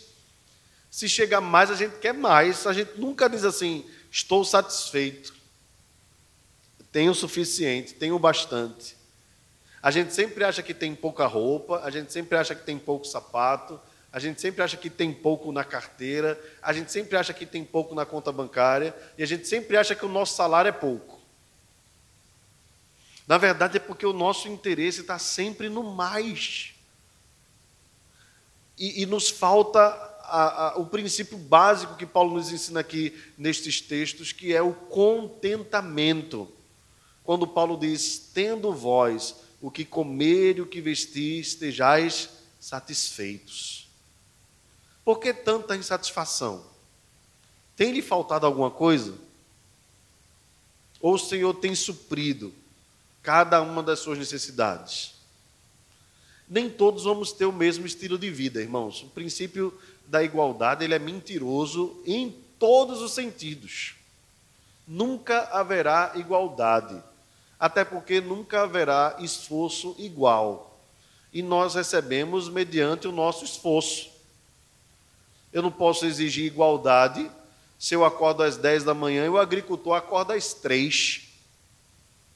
se 0.91 1.07
chegar 1.07 1.41
mais, 1.41 1.71
a 1.71 1.75
gente 1.75 1.97
quer 1.97 2.13
mais. 2.13 2.67
A 2.67 2.73
gente 2.73 2.99
nunca 2.99 3.29
diz 3.29 3.43
assim: 3.43 3.89
estou 4.11 4.43
satisfeito, 4.43 5.33
tenho 6.93 7.11
o 7.11 7.15
suficiente, 7.15 7.95
tenho 7.95 8.17
bastante. 8.19 8.95
A 9.81 9.91
gente 9.91 10.13
sempre 10.13 10.45
acha 10.45 10.61
que 10.61 10.73
tem 10.73 10.95
pouca 10.95 11.25
roupa, 11.25 11.81
a 11.83 11.89
gente 11.89 12.13
sempre 12.13 12.37
acha 12.37 12.55
que 12.55 12.63
tem 12.63 12.77
pouco 12.77 13.05
sapato, 13.05 13.81
a 14.13 14.19
gente 14.19 14.39
sempre 14.39 14.61
acha 14.61 14.77
que 14.77 14.91
tem 14.91 15.11
pouco 15.11 15.51
na 15.51 15.63
carteira, 15.63 16.39
a 16.61 16.71
gente 16.71 16.91
sempre 16.91 17.17
acha 17.17 17.33
que 17.33 17.47
tem 17.47 17.65
pouco 17.65 17.95
na 17.95 18.05
conta 18.05 18.31
bancária, 18.31 18.95
e 19.17 19.23
a 19.23 19.25
gente 19.25 19.47
sempre 19.47 19.75
acha 19.75 19.95
que 19.95 20.05
o 20.05 20.09
nosso 20.09 20.35
salário 20.35 20.69
é 20.69 20.71
pouco. 20.71 21.19
Na 23.27 23.39
verdade, 23.39 23.77
é 23.77 23.79
porque 23.79 24.05
o 24.05 24.13
nosso 24.13 24.47
interesse 24.47 25.01
está 25.01 25.17
sempre 25.17 25.69
no 25.69 25.83
mais. 25.83 26.75
E, 28.77 29.01
e 29.01 29.05
nos 29.07 29.29
falta 29.29 29.79
a, 29.79 30.67
a, 30.67 30.77
o 30.77 30.85
princípio 30.85 31.37
básico 31.37 31.95
que 31.95 32.05
Paulo 32.05 32.35
nos 32.35 32.51
ensina 32.51 32.81
aqui 32.81 33.19
nestes 33.35 33.81
textos, 33.81 34.31
que 34.31 34.53
é 34.53 34.61
o 34.61 34.73
contentamento. 34.73 36.53
Quando 37.23 37.47
Paulo 37.47 37.77
diz: 37.77 38.31
Tendo 38.33 38.73
vós 38.73 39.35
o 39.61 39.71
que 39.71 39.85
comer 39.85 40.57
e 40.57 40.61
o 40.61 40.65
que 40.65 40.81
vestir, 40.81 41.39
estejais 41.39 42.29
satisfeitos. 42.59 43.87
Por 45.05 45.19
que 45.19 45.33
tanta 45.33 45.75
insatisfação? 45.75 46.65
Tem 47.75 47.91
lhe 47.91 48.01
faltado 48.01 48.45
alguma 48.45 48.71
coisa? 48.71 49.17
Ou 51.01 51.15
o 51.15 51.19
Senhor 51.19 51.53
tem 51.55 51.75
suprido? 51.75 52.53
cada 53.23 53.61
uma 53.61 53.81
das 53.81 53.99
suas 53.99 54.19
necessidades. 54.19 55.13
Nem 56.47 56.69
todos 56.69 57.05
vamos 57.05 57.31
ter 57.31 57.45
o 57.45 57.53
mesmo 57.53 57.85
estilo 57.85 58.17
de 58.17 58.29
vida, 58.29 58.61
irmãos. 58.61 59.01
O 59.01 59.07
princípio 59.07 59.73
da 60.05 60.21
igualdade 60.21 60.83
ele 60.83 60.93
é 60.93 60.99
mentiroso 60.99 62.03
em 62.05 62.35
todos 62.59 63.01
os 63.01 63.13
sentidos. 63.13 63.95
Nunca 64.85 65.45
haverá 65.53 66.11
igualdade, 66.15 67.01
até 67.63 67.85
porque 67.85 68.19
nunca 68.19 68.63
haverá 68.63 69.15
esforço 69.19 69.95
igual. 69.97 70.77
E 71.31 71.41
nós 71.41 71.75
recebemos 71.75 72.49
mediante 72.49 73.07
o 73.07 73.11
nosso 73.13 73.45
esforço. 73.45 74.11
Eu 75.53 75.61
não 75.61 75.71
posso 75.71 76.05
exigir 76.05 76.43
igualdade 76.43 77.31
se 77.79 77.95
eu 77.95 78.03
acordo 78.03 78.43
às 78.43 78.57
10 78.57 78.83
da 78.83 78.93
manhã 78.93 79.25
e 79.25 79.29
o 79.29 79.37
agricultor 79.37 79.95
acorda 79.95 80.33
às 80.33 80.53
3. 80.53 81.21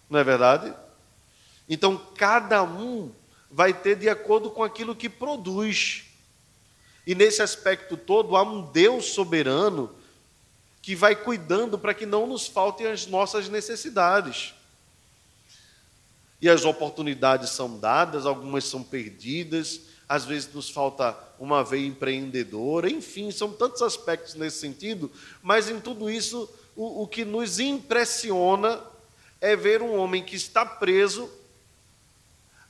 Não 0.09 0.17
é 0.17 0.23
verdade? 0.23 0.73
Então, 1.67 1.97
cada 2.15 2.63
um 2.63 3.11
vai 3.51 3.73
ter 3.73 3.97
de 3.97 4.07
acordo 4.07 4.49
com 4.49 4.63
aquilo 4.63 4.95
que 4.95 5.09
produz. 5.09 6.05
E 7.05 7.13
nesse 7.13 7.41
aspecto 7.41 7.97
todo, 7.97 8.37
há 8.37 8.43
um 8.43 8.61
Deus 8.61 9.07
soberano 9.07 9.93
que 10.81 10.95
vai 10.95 11.17
cuidando 11.17 11.77
para 11.77 11.93
que 11.93 12.05
não 12.05 12.25
nos 12.25 12.47
faltem 12.47 12.87
as 12.87 13.05
nossas 13.07 13.49
necessidades. 13.49 14.55
E 16.41 16.49
as 16.49 16.65
oportunidades 16.65 17.49
são 17.49 17.79
dadas, 17.79 18.25
algumas 18.25 18.63
são 18.65 18.83
perdidas, 18.83 19.81
às 20.07 20.23
vezes 20.23 20.53
nos 20.53 20.69
falta 20.69 21.17
uma 21.39 21.63
veia 21.63 21.85
empreendedora, 21.85 22.89
enfim, 22.89 23.31
são 23.31 23.51
tantos 23.51 23.81
aspectos 23.81 24.35
nesse 24.35 24.59
sentido, 24.59 25.11
mas 25.41 25.69
em 25.69 25.79
tudo 25.79 26.09
isso, 26.09 26.49
o, 26.75 27.03
o 27.03 27.07
que 27.07 27.25
nos 27.25 27.59
impressiona 27.59 28.79
é 29.41 29.55
ver 29.55 29.81
um 29.81 29.97
homem 29.97 30.23
que 30.23 30.35
está 30.35 30.65
preso, 30.65 31.29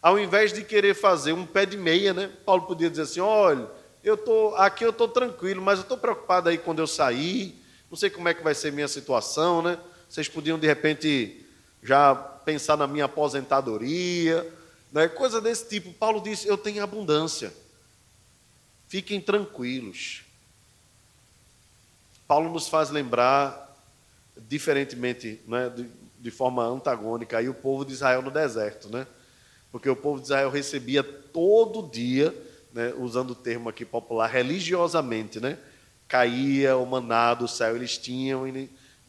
ao 0.01 0.17
invés 0.19 0.51
de 0.53 0.63
querer 0.63 0.93
fazer 0.95 1.34
um 1.34 1.45
pé 1.45 1.65
de 1.65 1.77
meia, 1.77 2.13
né? 2.13 2.32
Paulo 2.45 2.63
podia 2.63 2.89
dizer 2.89 3.03
assim: 3.03 3.19
olha, 3.19 3.69
eu 4.03 4.15
tô 4.15 4.53
aqui 4.56 4.86
eu 4.86 4.91
estou 4.91 5.08
tranquilo, 5.08 5.62
mas 5.62 5.80
eu 5.80 5.84
estou 5.84 5.97
preocupado 5.97 6.49
aí 6.49 6.58
quando 6.58 6.80
eu 6.80 6.88
sair, 6.88 7.62
não 7.89 7.97
sei 7.97 8.10
como 8.10 8.27
é 8.27 8.34
que 8.34 8.43
vai 8.43 8.56
ser 8.56 8.71
minha 8.71 8.88
situação, 8.88 9.62
né? 9.62 9.77
Vocês 10.10 10.27
podiam 10.27 10.58
de 10.58 10.67
repente 10.67 11.45
já 11.81 12.15
pensar 12.15 12.77
na 12.77 12.87
minha 12.87 13.05
aposentadoria, 13.05 14.45
né? 14.91 15.07
coisa 15.07 15.41
desse 15.41 15.67
tipo. 15.67 15.93
Paulo 15.93 16.21
disse: 16.21 16.47
eu 16.47 16.57
tenho 16.57 16.83
abundância, 16.83 17.53
fiquem 18.87 19.19
tranquilos. 19.19 20.23
Paulo 22.27 22.51
nos 22.51 22.67
faz 22.67 22.89
lembrar, 22.89 23.73
diferentemente, 24.49 25.39
né, 25.47 25.69
de, 25.69 25.89
de 26.19 26.31
forma 26.31 26.63
antagônica, 26.65 27.37
aí 27.37 27.47
o 27.47 27.53
povo 27.53 27.85
de 27.85 27.93
Israel 27.93 28.21
no 28.21 28.29
deserto, 28.29 28.89
né? 28.89 29.07
Porque 29.71 29.89
o 29.89 29.95
povo 29.95 30.19
de 30.19 30.25
Israel 30.25 30.49
recebia 30.49 31.03
todo 31.03 31.89
dia, 31.89 32.35
né, 32.73 32.93
usando 32.97 33.31
o 33.31 33.35
termo 33.35 33.69
aqui 33.69 33.85
popular, 33.85 34.27
religiosamente, 34.27 35.39
né? 35.39 35.57
Caía 36.07 36.75
o 36.75 36.85
maná 36.85 37.33
do 37.33 37.47
céu, 37.47 37.75
eles 37.75 37.97
tinham 37.97 38.45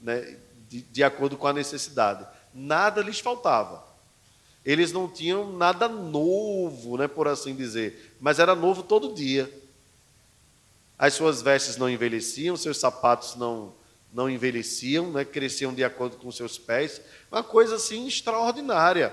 né, 0.00 0.36
de, 0.68 0.82
de 0.82 1.02
acordo 1.02 1.36
com 1.36 1.46
a 1.46 1.52
necessidade. 1.52 2.26
Nada 2.58 3.00
lhes 3.00 3.20
faltava. 3.20 3.86
Eles 4.64 4.92
não 4.92 5.08
tinham 5.08 5.52
nada 5.52 5.88
novo, 5.88 6.96
né, 6.98 7.06
por 7.06 7.28
assim 7.28 7.54
dizer, 7.54 8.16
mas 8.20 8.38
era 8.38 8.54
novo 8.54 8.82
todo 8.82 9.14
dia. 9.14 9.50
As 10.98 11.14
suas 11.14 11.40
vestes 11.40 11.76
não 11.76 11.88
envelheciam, 11.88 12.56
seus 12.56 12.78
sapatos 12.78 13.36
não 13.36 13.72
não 14.10 14.28
envelheciam, 14.28 15.12
né, 15.12 15.22
cresciam 15.22 15.74
de 15.74 15.84
acordo 15.84 16.16
com 16.16 16.32
seus 16.32 16.56
pés, 16.58 17.00
uma 17.30 17.42
coisa 17.42 17.76
assim 17.76 18.06
extraordinária. 18.06 19.12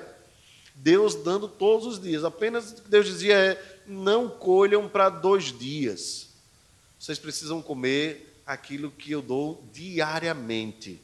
Deus 0.74 1.16
dando 1.16 1.48
todos 1.48 1.86
os 1.86 2.02
dias. 2.02 2.24
Apenas 2.24 2.72
o 2.72 2.82
que 2.82 2.90
Deus 2.90 3.06
dizia 3.06 3.36
é: 3.36 3.80
não 3.86 4.28
colham 4.30 4.90
para 4.90 5.10
dois 5.10 5.58
dias. 5.58 6.30
Vocês 7.00 7.20
precisam 7.20 7.62
comer 7.62 8.42
aquilo 8.46 8.92
que 8.92 9.12
eu 9.12 9.22
dou 9.22 9.64
diariamente. 9.72 11.02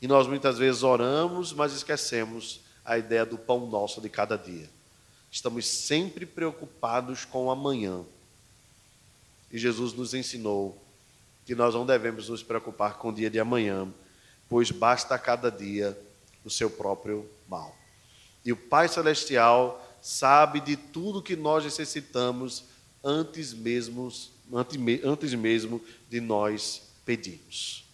E 0.00 0.06
nós 0.06 0.26
muitas 0.26 0.58
vezes 0.58 0.82
oramos, 0.82 1.52
mas 1.52 1.72
esquecemos 1.72 2.60
a 2.84 2.96
ideia 2.96 3.26
do 3.26 3.36
pão 3.36 3.66
nosso 3.66 4.00
de 4.00 4.08
cada 4.08 4.36
dia. 4.36 4.68
Estamos 5.30 5.66
sempre 5.66 6.26
preocupados 6.26 7.24
com 7.24 7.46
o 7.46 7.50
amanhã. 7.50 8.02
E 9.52 9.58
Jesus 9.58 9.92
nos 9.92 10.14
ensinou 10.14 10.80
que 11.44 11.54
nós 11.54 11.74
não 11.74 11.84
devemos 11.84 12.28
nos 12.28 12.42
preocupar 12.42 12.94
com 12.98 13.10
o 13.10 13.14
dia 13.14 13.28
de 13.28 13.38
amanhã, 13.38 13.88
pois 14.48 14.70
basta 14.70 15.14
a 15.14 15.18
cada 15.18 15.50
dia 15.50 15.98
o 16.44 16.50
seu 16.50 16.70
próprio 16.70 17.28
mal. 17.48 17.76
E 18.44 18.52
o 18.52 18.56
Pai 18.56 18.88
Celestial 18.88 19.86
sabe 20.00 20.60
de 20.60 20.76
tudo 20.76 21.22
que 21.22 21.36
nós 21.36 21.64
necessitamos 21.64 22.64
antes 23.04 23.52
mesmo, 23.52 24.10
antes 25.04 25.34
mesmo 25.34 25.80
de 26.08 26.20
nós 26.20 26.82
pedirmos. 27.04 27.84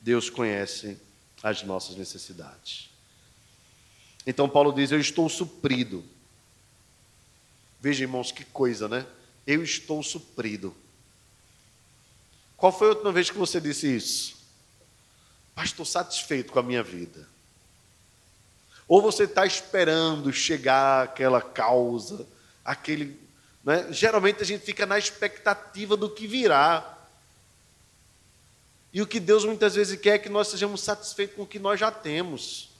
Deus 0.00 0.30
conhece 0.30 0.98
as 1.42 1.62
nossas 1.62 1.96
necessidades. 1.96 2.90
Então 4.26 4.48
Paulo 4.48 4.72
diz: 4.72 4.90
Eu 4.90 5.00
estou 5.00 5.28
suprido. 5.28 6.04
Veja, 7.80 8.04
irmãos, 8.04 8.30
que 8.30 8.44
coisa, 8.44 8.88
né? 8.88 9.06
Eu 9.46 9.62
estou 9.62 10.02
suprido. 10.02 10.74
Qual 12.56 12.70
foi 12.70 12.88
a 12.88 12.90
última 12.90 13.10
vez 13.10 13.30
que 13.30 13.38
você 13.38 13.58
disse 13.60 13.96
isso? 13.96 14.36
Mas 15.56 15.66
estou 15.66 15.84
satisfeito 15.84 16.52
com 16.52 16.58
a 16.58 16.62
minha 16.62 16.82
vida. 16.82 17.26
Ou 18.86 19.00
você 19.00 19.24
está 19.24 19.46
esperando 19.46 20.32
chegar 20.32 21.04
aquela 21.04 21.40
causa, 21.40 22.26
aquele. 22.64 23.18
Né? 23.64 23.90
Geralmente 23.92 24.42
a 24.42 24.44
gente 24.44 24.64
fica 24.64 24.84
na 24.84 24.98
expectativa 24.98 25.96
do 25.96 26.10
que 26.10 26.26
virá. 26.26 26.98
E 28.92 29.00
o 29.00 29.06
que 29.06 29.20
Deus 29.20 29.44
muitas 29.44 29.74
vezes 29.74 29.98
quer 29.98 30.14
é 30.14 30.18
que 30.18 30.28
nós 30.28 30.48
sejamos 30.48 30.80
satisfeitos 30.80 31.36
com 31.36 31.42
o 31.42 31.46
que 31.46 31.58
nós 31.58 31.78
já 31.78 31.90
temos. 31.90 32.70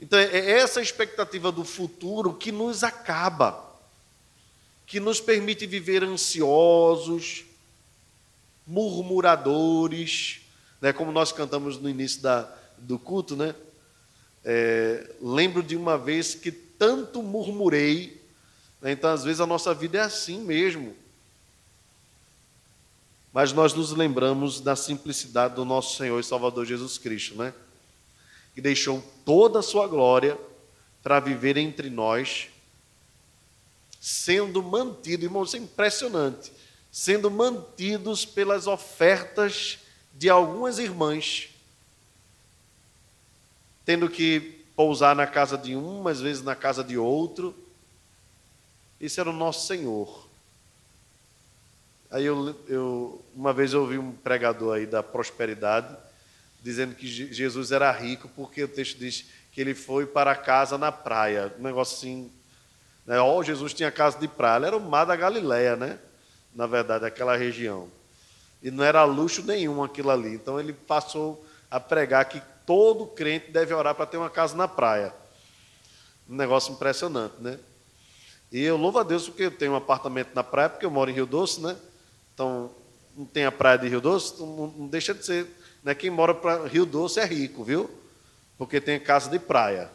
Então, 0.00 0.18
é, 0.18 0.24
é 0.24 0.50
essa 0.58 0.82
expectativa 0.82 1.50
do 1.50 1.64
futuro 1.64 2.34
que 2.34 2.52
nos 2.52 2.84
acaba, 2.84 3.72
que 4.86 5.00
nos 5.00 5.20
permite 5.20 5.66
viver 5.66 6.04
ansiosos, 6.04 7.44
murmuradores, 8.66 10.42
né? 10.80 10.92
como 10.92 11.10
nós 11.10 11.32
cantamos 11.32 11.78
no 11.78 11.88
início 11.88 12.20
da, 12.20 12.52
do 12.76 12.98
culto, 12.98 13.34
né? 13.34 13.54
É, 14.44 15.10
lembro 15.22 15.62
de 15.62 15.74
uma 15.74 15.96
vez 15.96 16.34
que 16.34 16.52
tanto 16.52 17.22
murmurei, 17.22 18.20
né? 18.82 18.92
então 18.92 19.08
às 19.08 19.24
vezes 19.24 19.40
a 19.40 19.46
nossa 19.46 19.72
vida 19.72 19.96
é 19.96 20.02
assim 20.02 20.40
mesmo 20.40 20.94
mas 23.34 23.52
nós 23.52 23.74
nos 23.74 23.90
lembramos 23.90 24.60
da 24.60 24.76
simplicidade 24.76 25.56
do 25.56 25.64
nosso 25.64 25.96
Senhor 25.96 26.20
e 26.20 26.22
Salvador 26.22 26.64
Jesus 26.64 26.98
Cristo, 26.98 27.34
né? 27.34 27.52
Que 28.54 28.60
deixou 28.60 29.02
toda 29.24 29.58
a 29.58 29.62
sua 29.62 29.88
glória 29.88 30.38
para 31.02 31.18
viver 31.18 31.56
entre 31.56 31.90
nós, 31.90 32.46
sendo 34.00 34.62
mantido, 34.62 35.24
irmãos, 35.24 35.52
é 35.52 35.58
impressionante, 35.58 36.52
sendo 36.92 37.28
mantidos 37.28 38.24
pelas 38.24 38.68
ofertas 38.68 39.80
de 40.14 40.30
algumas 40.30 40.78
irmãs, 40.78 41.48
tendo 43.84 44.08
que 44.08 44.64
pousar 44.76 45.16
na 45.16 45.26
casa 45.26 45.58
de 45.58 45.74
um, 45.74 46.06
às 46.06 46.20
vezes 46.20 46.40
na 46.40 46.54
casa 46.54 46.84
de 46.84 46.96
outro. 46.96 47.52
Esse 49.00 49.18
era 49.18 49.28
o 49.28 49.32
nosso 49.32 49.66
Senhor. 49.66 50.23
Aí 52.14 52.26
eu, 52.26 52.54
eu, 52.68 53.24
uma 53.34 53.52
vez 53.52 53.72
eu 53.72 53.80
ouvi 53.80 53.98
um 53.98 54.12
pregador 54.12 54.76
aí 54.76 54.86
da 54.86 55.02
prosperidade 55.02 55.96
dizendo 56.62 56.94
que 56.94 57.08
Jesus 57.08 57.72
era 57.72 57.90
rico 57.90 58.30
porque 58.36 58.62
o 58.62 58.68
texto 58.68 58.96
diz 58.96 59.24
que 59.50 59.60
ele 59.60 59.74
foi 59.74 60.06
para 60.06 60.32
casa 60.36 60.78
na 60.78 60.92
praia, 60.92 61.52
um 61.58 61.62
negócio 61.64 61.96
assim, 61.96 62.30
né? 63.04 63.20
Oh, 63.20 63.42
Jesus 63.42 63.74
tinha 63.74 63.90
casa 63.90 64.16
de 64.16 64.28
praia, 64.28 64.58
ele 64.58 64.66
era 64.66 64.76
o 64.76 64.80
mar 64.80 65.04
da 65.04 65.16
Galileia, 65.16 65.74
né? 65.74 65.98
Na 66.54 66.68
verdade, 66.68 67.04
aquela 67.04 67.36
região. 67.36 67.88
E 68.62 68.70
não 68.70 68.84
era 68.84 69.02
luxo 69.02 69.42
nenhum 69.42 69.82
aquilo 69.82 70.12
ali. 70.12 70.34
Então 70.34 70.60
ele 70.60 70.72
passou 70.72 71.44
a 71.68 71.80
pregar 71.80 72.26
que 72.26 72.40
todo 72.64 73.08
crente 73.08 73.50
deve 73.50 73.74
orar 73.74 73.92
para 73.92 74.06
ter 74.06 74.18
uma 74.18 74.30
casa 74.30 74.54
na 74.54 74.68
praia. 74.68 75.12
Um 76.30 76.36
negócio 76.36 76.74
impressionante, 76.74 77.34
né? 77.40 77.58
E 78.52 78.62
eu 78.62 78.76
louvo 78.76 79.00
a 79.00 79.02
Deus 79.02 79.28
porque 79.28 79.42
eu 79.42 79.50
tenho 79.50 79.72
um 79.72 79.76
apartamento 79.76 80.32
na 80.32 80.44
praia, 80.44 80.68
porque 80.68 80.86
eu 80.86 80.92
moro 80.92 81.10
em 81.10 81.14
Rio 81.14 81.26
Doce, 81.26 81.60
né? 81.60 81.76
Então, 82.34 82.70
não 83.16 83.24
tem 83.24 83.44
a 83.44 83.52
praia 83.52 83.78
de 83.78 83.88
Rio 83.88 84.00
Doce, 84.00 84.40
não 84.40 84.88
deixa 84.88 85.14
de 85.14 85.24
ser. 85.24 85.46
Né? 85.82 85.94
Quem 85.94 86.10
mora 86.10 86.34
para 86.34 86.66
Rio 86.66 86.84
Doce 86.84 87.20
é 87.20 87.24
rico, 87.24 87.62
viu? 87.62 87.88
Porque 88.58 88.80
tem 88.80 88.98
casa 88.98 89.30
de 89.30 89.38
praia. 89.38 89.90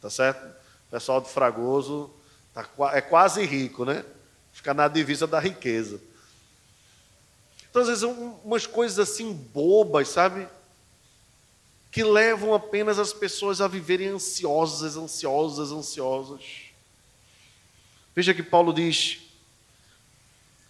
Tá 0.00 0.10
certo? 0.10 0.44
O 0.88 0.90
pessoal 0.90 1.20
de 1.20 1.28
Fragoso 1.28 2.10
tá, 2.52 2.68
é 2.92 3.00
quase 3.00 3.44
rico, 3.44 3.84
né? 3.84 4.04
Fica 4.52 4.74
na 4.74 4.88
divisa 4.88 5.26
da 5.26 5.38
riqueza. 5.38 6.00
Então, 7.70 7.82
às 7.82 7.88
vezes, 7.88 8.02
umas 8.42 8.66
coisas 8.66 8.98
assim 8.98 9.32
bobas, 9.32 10.08
sabe? 10.08 10.48
Que 11.92 12.02
levam 12.02 12.54
apenas 12.54 12.98
as 12.98 13.12
pessoas 13.12 13.60
a 13.60 13.68
viverem 13.68 14.08
ansiosas, 14.08 14.96
ansiosas, 14.96 15.70
ansiosas. 15.70 16.40
Veja 18.14 18.32
que 18.32 18.42
Paulo 18.42 18.72
diz: 18.72 19.25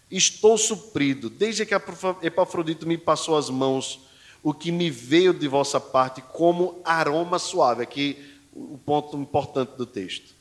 Estou 0.09 0.57
suprido, 0.57 1.29
desde 1.29 1.65
que 1.65 1.75
Epafrodito 2.21 2.87
me 2.87 2.97
passou 2.97 3.37
as 3.37 3.49
mãos, 3.49 3.99
o 4.41 4.53
que 4.53 4.71
me 4.71 4.89
veio 4.89 5.33
de 5.33 5.47
vossa 5.47 5.79
parte 5.79 6.21
como 6.21 6.81
aroma 6.85 7.37
suave. 7.37 7.83
Aqui 7.83 8.39
o 8.53 8.77
ponto 8.77 9.17
importante 9.17 9.75
do 9.75 9.85
texto. 9.85 10.33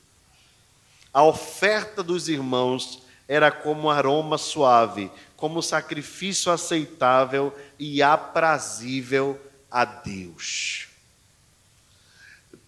A 1.12 1.24
oferta 1.24 2.02
dos 2.02 2.28
irmãos 2.28 3.02
era 3.26 3.50
como 3.50 3.90
aroma 3.90 4.38
suave, 4.38 5.10
como 5.36 5.62
sacrifício 5.62 6.52
aceitável 6.52 7.52
e 7.78 8.02
aprazível 8.02 9.40
a 9.68 9.84
Deus. 9.84 10.88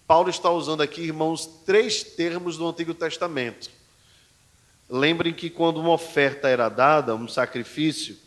Paulo 0.05 0.29
está 0.29 0.49
usando 0.49 0.81
aqui, 0.81 1.01
irmãos, 1.01 1.47
três 1.65 2.03
termos 2.03 2.57
do 2.57 2.67
Antigo 2.67 2.93
Testamento 2.93 3.69
Lembrem 4.89 5.33
que 5.33 5.49
quando 5.49 5.79
uma 5.79 5.91
oferta 5.91 6.47
era 6.47 6.67
dada, 6.67 7.15
um 7.15 7.27
sacrifício, 7.27 8.17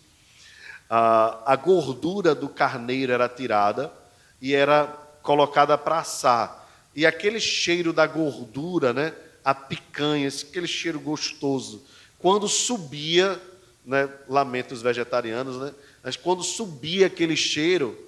a, 0.88 1.52
a 1.52 1.56
gordura 1.56 2.34
do 2.34 2.48
carneiro 2.48 3.12
era 3.12 3.28
tirada 3.28 3.92
e 4.40 4.54
era 4.54 4.86
colocada 5.22 5.76
para 5.76 5.98
assar. 5.98 6.68
E 6.94 7.04
aquele 7.04 7.40
cheiro 7.40 7.92
da 7.92 8.06
gordura, 8.06 8.92
né, 8.92 9.12
a 9.44 9.54
picanha, 9.54 10.28
aquele 10.28 10.68
cheiro 10.68 11.00
gostoso, 11.00 11.82
quando 12.18 12.46
subia, 12.46 13.40
né, 13.84 14.08
lamento 14.28 14.72
os 14.72 14.82
vegetarianos, 14.82 15.56
né, 15.56 15.72
mas 16.02 16.16
quando 16.16 16.42
subia 16.42 17.06
aquele 17.06 17.36
cheiro, 17.36 17.98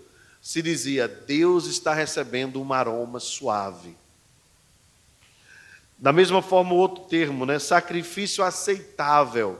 se 0.40 0.60
dizia: 0.60 1.08
Deus 1.08 1.66
está 1.66 1.94
recebendo 1.94 2.60
um 2.60 2.72
aroma 2.72 3.18
suave. 3.18 3.96
Da 6.04 6.12
mesma 6.12 6.42
forma, 6.42 6.74
outro 6.74 7.04
termo, 7.04 7.46
né? 7.46 7.58
sacrifício 7.58 8.44
aceitável, 8.44 9.58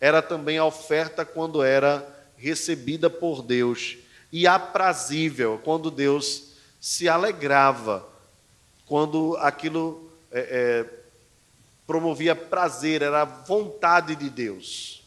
era 0.00 0.22
também 0.22 0.58
a 0.58 0.64
oferta 0.64 1.24
quando 1.24 1.60
era 1.60 2.06
recebida 2.36 3.10
por 3.10 3.42
Deus, 3.42 3.96
e 4.30 4.46
aprazível, 4.46 5.60
quando 5.64 5.90
Deus 5.90 6.52
se 6.80 7.08
alegrava, 7.08 8.08
quando 8.86 9.36
aquilo 9.38 10.08
é, 10.30 10.38
é, 10.38 10.86
promovia 11.84 12.36
prazer, 12.36 13.02
era 13.02 13.22
a 13.22 13.24
vontade 13.24 14.14
de 14.14 14.30
Deus. 14.30 15.02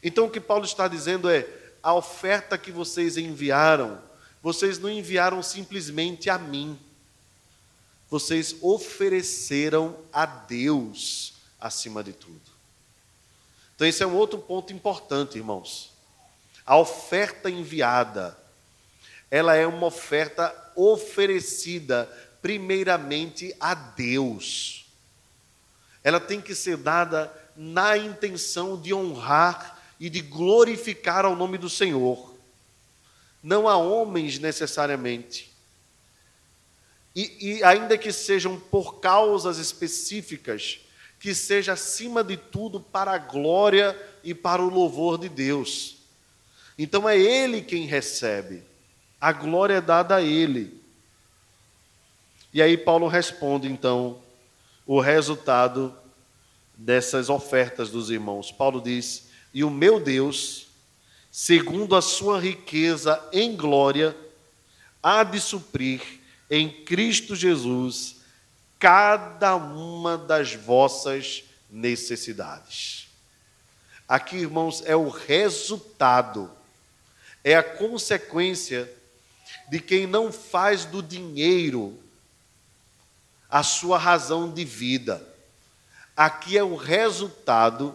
Então, 0.00 0.26
o 0.26 0.30
que 0.30 0.38
Paulo 0.38 0.64
está 0.64 0.86
dizendo 0.86 1.28
é: 1.28 1.44
a 1.82 1.92
oferta 1.92 2.56
que 2.56 2.70
vocês 2.70 3.16
enviaram, 3.16 4.00
vocês 4.40 4.78
não 4.78 4.88
enviaram 4.88 5.42
simplesmente 5.42 6.30
a 6.30 6.38
mim 6.38 6.78
vocês 8.10 8.56
ofereceram 8.62 9.96
a 10.12 10.24
Deus 10.24 11.34
acima 11.60 12.02
de 12.02 12.12
tudo. 12.12 12.40
Então, 13.74 13.86
esse 13.86 14.02
é 14.02 14.06
um 14.06 14.16
outro 14.16 14.38
ponto 14.38 14.72
importante, 14.72 15.38
irmãos. 15.38 15.92
A 16.64 16.76
oferta 16.76 17.48
enviada, 17.48 18.36
ela 19.30 19.54
é 19.54 19.66
uma 19.66 19.86
oferta 19.86 20.54
oferecida 20.74 22.06
primeiramente 22.40 23.54
a 23.60 23.74
Deus. 23.74 24.86
Ela 26.02 26.20
tem 26.20 26.40
que 26.40 26.54
ser 26.54 26.76
dada 26.76 27.32
na 27.56 27.96
intenção 27.96 28.80
de 28.80 28.94
honrar 28.94 29.78
e 30.00 30.08
de 30.08 30.20
glorificar 30.20 31.24
ao 31.24 31.34
nome 31.34 31.58
do 31.58 31.68
Senhor. 31.68 32.34
Não 33.42 33.68
a 33.68 33.76
homens 33.76 34.38
necessariamente, 34.38 35.47
e, 37.14 37.56
e 37.58 37.64
ainda 37.64 37.98
que 37.98 38.12
sejam 38.12 38.58
por 38.58 39.00
causas 39.00 39.58
específicas, 39.58 40.80
que 41.18 41.34
seja 41.34 41.72
acima 41.72 42.22
de 42.22 42.36
tudo 42.36 42.80
para 42.80 43.12
a 43.12 43.18
glória 43.18 43.96
e 44.22 44.34
para 44.34 44.62
o 44.62 44.68
louvor 44.68 45.18
de 45.18 45.28
Deus. 45.28 45.96
Então 46.78 47.08
é 47.08 47.18
Ele 47.18 47.60
quem 47.62 47.86
recebe, 47.86 48.62
a 49.20 49.32
glória 49.32 49.74
é 49.74 49.80
dada 49.80 50.16
a 50.16 50.22
Ele. 50.22 50.80
E 52.52 52.62
aí 52.62 52.76
Paulo 52.76 53.08
responde 53.08 53.68
então 53.68 54.22
o 54.86 55.00
resultado 55.00 55.94
dessas 56.74 57.28
ofertas 57.28 57.90
dos 57.90 58.10
irmãos. 58.10 58.52
Paulo 58.52 58.80
diz: 58.80 59.28
E 59.52 59.64
o 59.64 59.70
meu 59.70 59.98
Deus, 59.98 60.68
segundo 61.30 61.96
a 61.96 62.00
sua 62.00 62.40
riqueza 62.40 63.20
em 63.32 63.56
glória, 63.56 64.16
há 65.02 65.24
de 65.24 65.40
suprir 65.40 66.17
em 66.50 66.84
Cristo 66.84 67.36
Jesus 67.36 68.16
cada 68.78 69.56
uma 69.56 70.16
das 70.16 70.54
vossas 70.54 71.44
necessidades. 71.70 73.08
Aqui, 74.08 74.36
irmãos, 74.36 74.82
é 74.86 74.96
o 74.96 75.08
resultado, 75.08 76.50
é 77.44 77.54
a 77.54 77.62
consequência 77.62 78.90
de 79.68 79.80
quem 79.80 80.06
não 80.06 80.32
faz 80.32 80.84
do 80.84 81.02
dinheiro 81.02 81.98
a 83.50 83.62
sua 83.62 83.98
razão 83.98 84.52
de 84.52 84.64
vida. 84.64 85.26
Aqui 86.16 86.56
é 86.56 86.62
o 86.62 86.76
resultado 86.76 87.94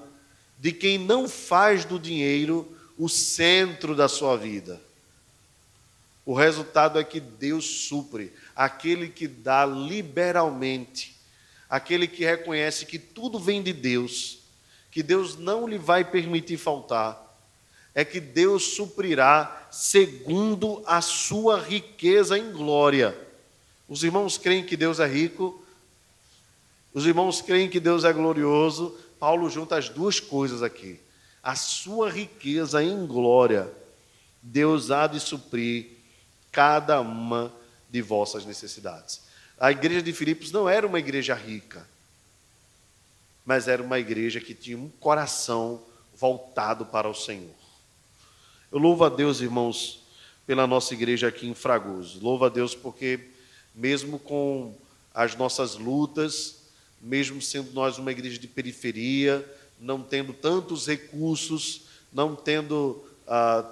de 0.59 0.71
quem 0.71 0.97
não 0.97 1.27
faz 1.27 1.85
do 1.85 1.99
dinheiro 1.99 2.77
o 2.97 3.09
centro 3.09 3.95
da 3.95 4.07
sua 4.07 4.37
vida. 4.37 4.79
O 6.25 6.33
resultado 6.33 6.99
é 6.99 7.03
que 7.03 7.19
Deus 7.19 7.65
supre, 7.65 8.31
aquele 8.55 9.07
que 9.09 9.27
dá 9.27 9.65
liberalmente, 9.65 11.15
aquele 11.69 12.07
que 12.07 12.23
reconhece 12.23 12.85
que 12.85 12.99
tudo 12.99 13.39
vem 13.39 13.61
de 13.61 13.73
Deus, 13.73 14.39
que 14.91 15.01
Deus 15.01 15.37
não 15.37 15.67
lhe 15.67 15.77
vai 15.77 16.03
permitir 16.03 16.57
faltar, 16.57 17.19
é 17.95 18.03
que 18.03 18.19
Deus 18.19 18.75
suprirá 18.75 19.67
segundo 19.71 20.83
a 20.85 21.01
sua 21.01 21.59
riqueza 21.59 22.37
em 22.37 22.51
glória. 22.51 23.17
Os 23.87 24.03
irmãos 24.03 24.37
creem 24.37 24.65
que 24.65 24.77
Deus 24.77 24.99
é 24.99 25.07
rico, 25.07 25.63
os 26.93 27.05
irmãos 27.07 27.41
creem 27.41 27.69
que 27.69 27.79
Deus 27.79 28.03
é 28.03 28.13
glorioso. 28.13 28.95
Paulo 29.19 29.49
junta 29.49 29.77
as 29.77 29.89
duas 29.89 30.19
coisas 30.19 30.61
aqui. 30.61 30.99
A 31.41 31.55
sua 31.55 32.09
riqueza 32.09 32.83
em 32.83 33.05
glória, 33.05 33.71
Deus 34.41 34.91
há 34.91 35.07
de 35.07 35.19
suprir 35.19 35.87
cada 36.51 37.01
uma 37.01 37.51
de 37.93 38.01
vossas 38.01 38.43
necessidades. 38.43 39.21
A 39.55 39.71
igreja 39.71 40.01
de 40.01 40.11
Filipos 40.11 40.51
não 40.51 40.67
era 40.67 40.85
uma 40.85 40.97
igreja 40.97 41.35
rica, 41.35 41.87
mas 43.45 43.67
era 43.67 43.83
uma 43.83 43.99
igreja 43.99 44.41
que 44.41 44.55
tinha 44.55 44.75
um 44.75 44.89
coração 44.89 45.79
voltado 46.15 46.87
para 46.87 47.07
o 47.07 47.13
Senhor. 47.13 47.53
Eu 48.71 48.79
louvo 48.79 49.05
a 49.05 49.09
Deus, 49.09 49.41
irmãos, 49.41 50.01
pela 50.47 50.65
nossa 50.65 50.95
igreja 50.95 51.27
aqui 51.27 51.47
em 51.47 51.53
Fragoso. 51.53 52.19
Louvo 52.19 52.45
a 52.45 52.49
Deus 52.49 52.73
porque, 52.73 53.29
mesmo 53.75 54.17
com 54.17 54.75
as 55.13 55.35
nossas 55.35 55.75
lutas, 55.75 56.63
mesmo 56.99 57.39
sendo 57.43 57.73
nós 57.73 57.99
uma 57.99 58.11
igreja 58.11 58.39
de 58.39 58.47
periferia, 58.47 59.47
não 59.79 60.01
tendo 60.01 60.33
tantos 60.33 60.87
recursos, 60.87 61.83
não 62.11 62.35
tendo 62.35 63.05
ah, 63.27 63.63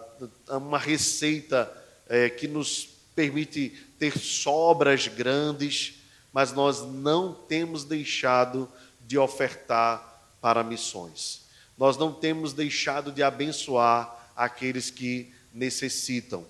uma 0.49 0.77
receita 0.77 1.71
é, 2.07 2.29
que 2.29 2.47
nos 2.47 2.90
permite 3.15 3.69
ter 3.99 4.17
sobras 4.17 5.07
grandes, 5.07 5.95
mas 6.33 6.53
nós 6.53 6.81
não 6.81 7.33
temos 7.33 7.83
deixado 7.83 8.71
de 9.05 9.17
ofertar 9.17 10.35
para 10.39 10.63
missões. 10.63 11.41
Nós 11.77 11.97
não 11.97 12.13
temos 12.13 12.53
deixado 12.53 13.11
de 13.11 13.21
abençoar 13.21 14.31
aqueles 14.35 14.89
que 14.89 15.33
necessitam. 15.53 16.45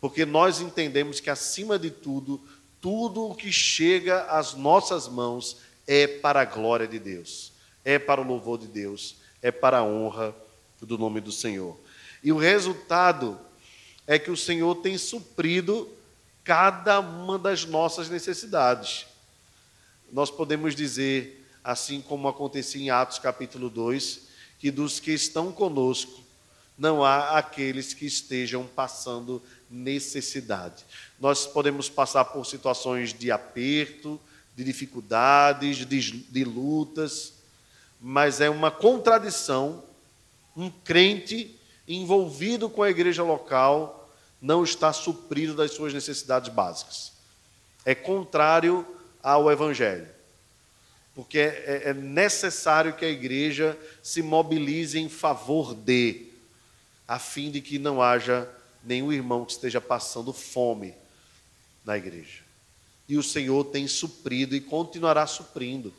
Porque 0.00 0.24
nós 0.24 0.60
entendemos 0.60 1.20
que, 1.20 1.30
acima 1.30 1.78
de 1.78 1.90
tudo, 1.90 2.40
tudo 2.80 3.24
o 3.24 3.34
que 3.34 3.50
chega 3.50 4.22
às 4.24 4.54
nossas 4.54 5.08
mãos 5.08 5.58
é 5.86 6.06
para 6.06 6.42
a 6.42 6.44
glória 6.44 6.86
de 6.86 6.98
Deus, 6.98 7.52
é 7.84 7.98
para 7.98 8.20
o 8.20 8.24
louvor 8.24 8.58
de 8.58 8.68
Deus, 8.68 9.16
é 9.42 9.50
para 9.50 9.78
a 9.78 9.84
honra 9.84 10.34
do 10.80 10.96
nome 10.96 11.20
do 11.20 11.32
Senhor. 11.32 11.76
E 12.22 12.30
o 12.30 12.36
resultado 12.36 13.38
é 14.08 14.18
que 14.18 14.30
o 14.30 14.36
Senhor 14.36 14.76
tem 14.76 14.96
suprido 14.96 15.86
cada 16.42 16.98
uma 16.98 17.38
das 17.38 17.66
nossas 17.66 18.08
necessidades. 18.08 19.04
Nós 20.10 20.30
podemos 20.30 20.74
dizer, 20.74 21.46
assim 21.62 22.00
como 22.00 22.26
acontecia 22.26 22.80
em 22.80 22.88
Atos 22.88 23.18
capítulo 23.18 23.68
2, 23.68 24.20
que 24.58 24.70
dos 24.70 24.98
que 24.98 25.12
estão 25.12 25.52
conosco, 25.52 26.22
não 26.78 27.04
há 27.04 27.36
aqueles 27.36 27.92
que 27.92 28.06
estejam 28.06 28.66
passando 28.66 29.42
necessidade. 29.70 30.84
Nós 31.20 31.46
podemos 31.46 31.90
passar 31.90 32.24
por 32.24 32.46
situações 32.46 33.12
de 33.12 33.30
aperto, 33.30 34.18
de 34.56 34.64
dificuldades, 34.64 35.84
de, 35.84 36.12
de 36.12 36.44
lutas, 36.44 37.34
mas 38.00 38.40
é 38.40 38.48
uma 38.48 38.70
contradição 38.70 39.84
um 40.56 40.70
crente 40.70 41.54
envolvido 41.86 42.68
com 42.70 42.82
a 42.82 42.90
igreja 42.90 43.22
local 43.22 43.97
não 44.40 44.62
está 44.62 44.92
suprido 44.92 45.54
das 45.54 45.72
suas 45.72 45.92
necessidades 45.92 46.52
básicas. 46.52 47.12
É 47.84 47.94
contrário 47.94 48.86
ao 49.22 49.50
Evangelho. 49.50 50.08
Porque 51.14 51.38
é, 51.38 51.82
é, 51.84 51.90
é 51.90 51.94
necessário 51.94 52.94
que 52.94 53.04
a 53.04 53.10
igreja 53.10 53.76
se 54.02 54.22
mobilize 54.22 54.98
em 54.98 55.08
favor 55.08 55.74
de, 55.74 56.26
a 57.06 57.18
fim 57.18 57.50
de 57.50 57.60
que 57.60 57.78
não 57.78 58.00
haja 58.00 58.48
nenhum 58.84 59.12
irmão 59.12 59.44
que 59.44 59.52
esteja 59.52 59.80
passando 59.80 60.32
fome 60.32 60.94
na 61.84 61.96
igreja 61.96 62.48
e 63.08 63.16
o 63.16 63.22
Senhor 63.22 63.64
tem 63.64 63.88
suprido 63.88 64.54
e 64.54 64.60
continuará 64.60 65.26
suprindo. 65.26 65.92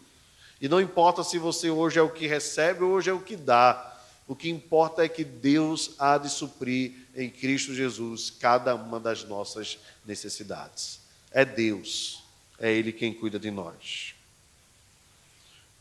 E 0.61 0.69
não 0.69 0.79
importa 0.79 1.23
se 1.23 1.39
você 1.39 1.69
hoje 1.69 1.97
é 1.97 2.01
o 2.01 2.11
que 2.11 2.27
recebe 2.27 2.83
ou 2.83 2.91
hoje 2.91 3.09
é 3.09 3.13
o 3.13 3.21
que 3.21 3.35
dá, 3.35 3.88
o 4.29 4.35
que 4.35 4.47
importa 4.47 5.03
é 5.03 5.09
que 5.09 5.23
Deus 5.23 5.95
há 5.97 6.15
de 6.19 6.29
suprir 6.29 6.93
em 7.15 7.31
Cristo 7.31 7.73
Jesus 7.73 8.29
cada 8.29 8.75
uma 8.75 8.99
das 8.99 9.23
nossas 9.23 9.79
necessidades. 10.05 10.99
É 11.31 11.43
Deus, 11.43 12.21
é 12.59 12.71
Ele 12.71 12.93
quem 12.93 13.11
cuida 13.11 13.39
de 13.39 13.49
nós. 13.49 14.13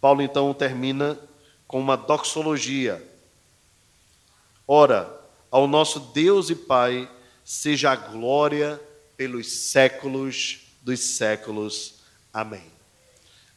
Paulo 0.01 0.23
então 0.23 0.55
termina 0.55 1.21
com 1.67 1.79
uma 1.79 1.95
doxologia. 1.95 3.07
Ora, 4.67 5.15
ao 5.51 5.67
nosso 5.67 6.01
Deus 6.01 6.49
e 6.49 6.55
Pai 6.55 7.07
seja 7.45 7.91
a 7.91 7.97
glória 7.97 8.81
pelos 9.15 9.53
séculos 9.53 10.61
dos 10.81 11.01
séculos. 11.01 11.97
Amém. 12.33 12.65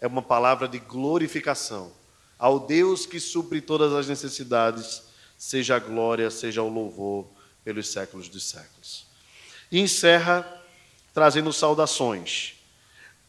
É 0.01 0.07
uma 0.07 0.21
palavra 0.21 0.67
de 0.67 0.79
glorificação. 0.79 1.93
Ao 2.41 2.59
Deus 2.59 3.05
que 3.05 3.19
supre 3.19 3.61
todas 3.61 3.93
as 3.93 4.07
necessidades, 4.07 5.03
seja 5.37 5.75
a 5.75 5.79
glória, 5.79 6.31
seja 6.31 6.63
o 6.63 6.73
louvor 6.73 7.27
pelos 7.63 7.89
séculos 7.89 8.27
dos 8.27 8.43
séculos. 8.43 9.05
E 9.71 9.79
encerra 9.79 10.43
trazendo 11.13 11.53
saudações 11.53 12.55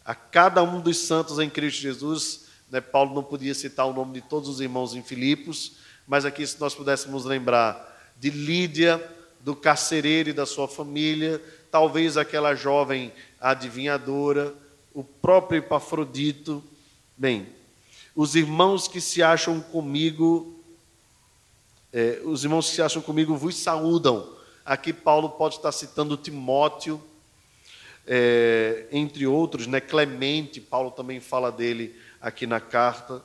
a 0.02 0.14
cada 0.14 0.62
um 0.62 0.80
dos 0.80 0.96
santos 0.96 1.38
em 1.38 1.50
Cristo 1.50 1.82
Jesus. 1.82 2.46
Né, 2.70 2.80
Paulo 2.80 3.14
não 3.14 3.22
podia 3.22 3.52
citar 3.54 3.84
o 3.84 3.92
nome 3.92 4.14
de 4.14 4.22
todos 4.22 4.48
os 4.48 4.62
irmãos 4.62 4.94
em 4.94 5.02
Filipos, 5.02 5.72
mas 6.08 6.24
aqui, 6.24 6.46
se 6.46 6.58
nós 6.58 6.74
pudéssemos 6.74 7.26
lembrar 7.26 8.14
de 8.18 8.30
Lídia, 8.30 9.14
do 9.40 9.54
carcereiro 9.54 10.30
e 10.30 10.32
da 10.32 10.46
sua 10.46 10.66
família, 10.66 11.38
talvez 11.70 12.16
aquela 12.16 12.54
jovem 12.54 13.12
adivinhadora, 13.38 14.54
o 14.94 15.04
próprio 15.04 15.58
Epafrodito. 15.58 16.64
Bem, 17.14 17.46
os 18.14 18.34
irmãos 18.34 18.86
que 18.86 19.00
se 19.00 19.22
acham 19.22 19.60
comigo, 19.60 20.58
é, 21.92 22.20
os 22.24 22.44
irmãos 22.44 22.68
que 22.68 22.76
se 22.76 22.82
acham 22.82 23.00
comigo 23.00 23.36
vos 23.36 23.56
saúdam. 23.56 24.36
Aqui 24.64 24.92
Paulo 24.92 25.30
pode 25.30 25.56
estar 25.56 25.72
citando 25.72 26.16
Timóteo, 26.16 27.02
é, 28.06 28.86
entre 28.92 29.26
outros, 29.26 29.66
né? 29.66 29.80
Clemente, 29.80 30.60
Paulo 30.60 30.90
também 30.90 31.20
fala 31.20 31.50
dele 31.50 31.96
aqui 32.20 32.46
na 32.46 32.60
carta. 32.60 33.22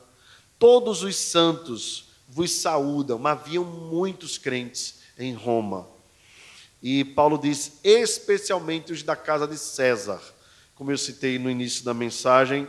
Todos 0.58 1.02
os 1.02 1.16
santos 1.16 2.08
vos 2.28 2.50
saúdam. 2.50 3.26
Haviam 3.26 3.64
muitos 3.64 4.38
crentes 4.38 5.00
em 5.18 5.34
Roma. 5.34 5.86
E 6.82 7.04
Paulo 7.04 7.38
diz, 7.38 7.80
especialmente 7.82 8.92
os 8.92 9.02
da 9.02 9.16
casa 9.16 9.46
de 9.46 9.58
César. 9.58 10.20
Como 10.74 10.92
eu 10.92 10.98
citei 10.98 11.38
no 11.38 11.50
início 11.50 11.84
da 11.84 11.92
mensagem, 11.92 12.68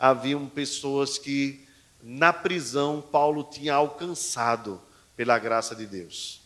haviam 0.00 0.46
pessoas 0.46 1.18
que 1.18 1.68
na 2.02 2.32
prisão 2.32 3.02
Paulo 3.02 3.44
tinha 3.44 3.74
alcançado 3.74 4.80
pela 5.14 5.38
graça 5.38 5.76
de 5.76 5.86
Deus. 5.86 6.40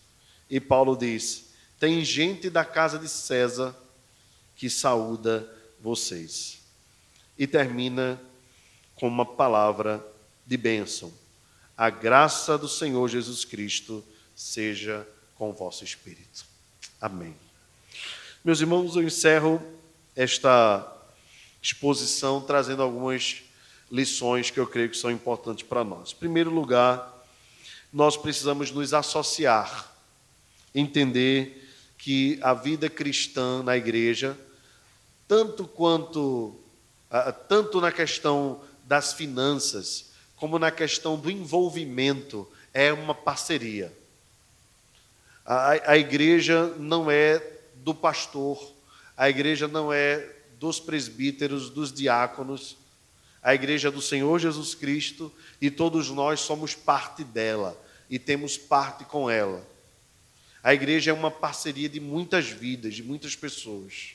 E 0.51 0.59
Paulo 0.59 0.97
diz: 0.97 1.55
tem 1.79 2.05
gente 2.05 2.51
da 2.51 2.65
casa 2.65 2.99
de 2.99 3.09
César 3.09 3.77
que 4.57 4.69
saúda 4.69 5.49
vocês. 5.81 6.59
E 7.39 7.47
termina 7.47 8.21
com 8.97 9.07
uma 9.07 9.25
palavra 9.25 10.05
de 10.45 10.57
bênção. 10.57 11.13
A 11.77 11.91
graça 11.91 12.59
do 12.59 12.69
Senhor 12.69 13.09
Jesus 13.09 13.45
Cristo 13.45 14.05
seja 14.35 15.07
com 15.37 15.51
o 15.51 15.53
vosso 15.53 15.85
espírito. 15.85 16.45
Amém. 17.01 17.37
Meus 18.45 18.61
irmãos, 18.61 18.97
eu 18.97 19.03
encerro 19.03 19.63
esta 20.17 20.91
exposição 21.61 22.41
trazendo 22.41 22.83
algumas 22.83 23.44
lições 23.95 24.51
que 24.51 24.59
eu 24.59 24.67
creio 24.67 24.91
que 24.91 24.97
são 24.97 25.09
importantes 25.09 25.65
para 25.65 25.85
nós. 25.85 26.11
Em 26.11 26.17
primeiro 26.17 26.51
lugar, 26.51 27.25
nós 27.93 28.17
precisamos 28.17 28.73
nos 28.73 28.93
associar, 28.93 29.89
entender 30.75 31.65
que 31.97 32.37
a 32.43 32.53
vida 32.53 32.91
cristã 32.91 33.63
na 33.63 33.77
igreja 33.77 34.37
tanto 35.29 35.65
quanto 35.69 36.59
tanto 37.49 37.81
na 37.81 37.93
questão 37.93 38.61
das 38.85 39.13
finanças, 39.13 40.11
como 40.35 40.59
na 40.59 40.73
questão 40.73 41.17
do 41.17 41.31
envolvimento, 41.31 42.49
é 42.73 42.93
uma 42.93 43.15
parceria. 43.15 43.97
A, 45.47 45.93
a 45.93 45.97
igreja 45.97 46.67
não 46.77 47.09
é 47.09 47.41
do 47.77 47.95
pastor, 47.95 48.61
a 49.17 49.31
igreja 49.31 49.69
não 49.69 49.93
é 49.93 50.29
dos 50.59 50.81
presbíteros, 50.81 51.71
dos 51.71 51.93
diáconos, 51.93 52.77
a 53.45 53.55
igreja 53.55 53.91
do 53.91 54.01
Senhor 54.01 54.39
Jesus 54.39 54.75
Cristo 54.75 55.31
e 55.61 55.71
todos 55.71 56.09
nós 56.09 56.41
somos 56.41 56.75
parte 56.75 57.23
dela 57.23 57.79
e 58.09 58.19
temos 58.19 58.57
parte 58.57 59.05
com 59.05 59.29
ela. 59.29 59.63
A 60.63 60.73
igreja 60.73 61.11
é 61.11 61.15
uma 61.15 61.31
parceria 61.31 61.91
de 61.91 62.01
muitas 62.01 62.49
vidas, 62.49 62.95
de 62.95 63.03
muitas 63.03 63.37
pessoas. 63.37 64.13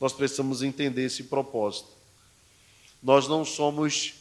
Nós 0.00 0.14
precisamos 0.14 0.62
entender 0.62 1.04
esse 1.04 1.24
propósito. 1.24 1.90
Nós 3.02 3.28
não 3.28 3.44
somos, 3.44 4.14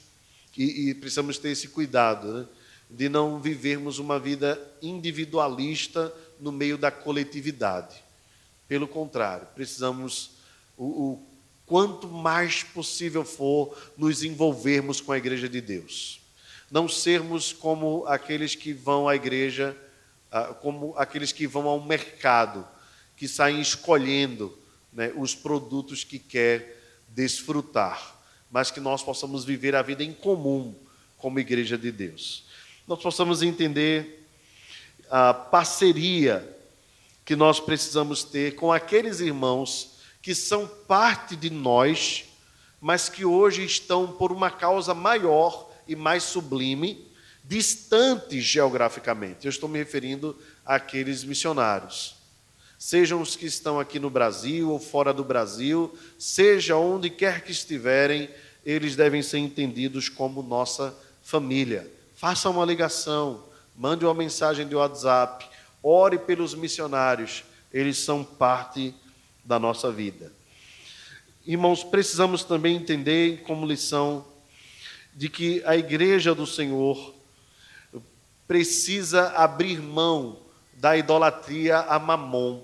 e, 0.58 0.90
e 0.90 0.94
precisamos 0.94 1.38
ter 1.38 1.52
esse 1.52 1.70
cuidado, 1.70 2.34
né, 2.34 2.48
de 2.90 3.08
não 3.08 3.40
vivermos 3.40 3.98
uma 3.98 4.20
vida 4.20 4.60
individualista 4.82 6.14
no 6.38 6.52
meio 6.52 6.78
da 6.78 6.92
coletividade. 6.92 8.04
Pelo 8.68 8.90
contrário, 8.90 9.48
precisamos 9.56 10.32
o, 10.78 10.86
o 10.86 11.33
quanto 11.74 12.08
mais 12.08 12.62
possível 12.62 13.26
for 13.26 13.76
nos 13.98 14.22
envolvermos 14.22 15.02
com 15.02 15.12
a 15.12 15.18
igreja 15.18 15.50
de 15.50 15.60
Deus. 15.60 16.20
Não 16.70 16.88
sermos 16.88 17.52
como 17.52 18.06
aqueles 18.06 18.54
que 18.54 18.72
vão 18.72 19.10
à 19.10 19.16
igreja, 19.16 19.76
ah, 20.32 20.54
como 20.54 20.94
aqueles 20.96 21.32
que 21.32 21.48
vão 21.48 21.68
ao 21.68 21.84
mercado, 21.84 22.64
que 23.18 23.28
saem 23.28 23.60
escolhendo 23.60 24.56
né, 24.94 25.12
os 25.16 25.34
produtos 25.34 26.04
que 26.04 26.20
quer 26.20 26.80
desfrutar 27.08 28.22
mas 28.52 28.70
que 28.70 28.80
nós 28.80 29.02
possamos 29.02 29.44
viver 29.44 29.74
a 29.76 29.82
vida 29.82 30.04
em 30.04 30.14
comum 30.14 30.76
como 31.18 31.40
igreja 31.40 31.76
de 31.76 31.92
Deus. 31.92 32.44
Nós 32.88 33.02
possamos 33.02 33.42
entender 33.42 34.30
a 35.10 35.34
parceria 35.34 36.56
que 37.26 37.36
nós 37.36 37.60
precisamos 37.60 38.24
ter 38.24 38.54
com 38.54 38.72
aqueles 38.72 39.22
irmãos 39.22 39.93
que 40.24 40.34
são 40.34 40.66
parte 40.66 41.36
de 41.36 41.52
nós, 41.52 42.26
mas 42.82 43.10
que 43.10 43.24
hoje 43.24 43.64
estão 43.64 44.12
por 44.12 44.32
uma 44.32 44.50
causa 44.50 44.96
maior 44.96 45.72
e 45.88 45.96
mais 45.96 46.24
sublime, 46.24 47.08
distantes 47.44 48.44
geograficamente. 48.44 49.46
Eu 49.46 49.52
estou 49.52 49.70
me 49.70 49.78
referindo 49.78 50.36
àqueles 50.66 51.24
missionários 51.24 52.24
sejam 52.84 53.22
os 53.22 53.38
que 53.38 53.46
estão 53.46 53.80
aqui 53.80 53.98
no 53.98 54.10
Brasil 54.10 54.70
ou 54.70 54.78
fora 54.78 55.14
do 55.14 55.24
Brasil, 55.24 55.98
seja 56.20 56.76
onde 56.76 57.10
quer 57.10 57.42
que 57.42 57.50
estiverem, 57.50 58.30
eles 58.66 58.94
devem 58.94 59.22
ser 59.24 59.38
entendidos 59.38 60.10
como 60.10 60.44
nossa 60.44 60.94
família. 61.22 61.90
Faça 62.14 62.50
uma 62.50 62.66
ligação, 62.66 63.46
mande 63.74 64.04
uma 64.04 64.14
mensagem 64.14 64.68
de 64.68 64.76
WhatsApp, 64.76 65.50
ore 65.82 66.18
pelos 66.18 66.54
missionários, 66.54 67.46
eles 67.72 68.00
são 68.00 68.22
parte 68.22 68.94
da 69.44 69.60
nossa 69.60 69.92
vida. 69.92 70.32
Irmãos, 71.46 71.84
precisamos 71.84 72.44
também 72.44 72.78
entender 72.78 73.44
como 73.44 73.66
lição 73.66 74.26
de 75.14 75.30
que 75.30 75.62
a 75.66 75.76
igreja 75.76 76.34
do 76.34 76.48
Senhor 76.48 77.14
precisa 78.48 79.30
abrir 79.30 79.82
mão 79.82 80.38
da 80.74 80.98
idolatria 80.98 81.80
a 81.80 82.00
mamon. 82.00 82.62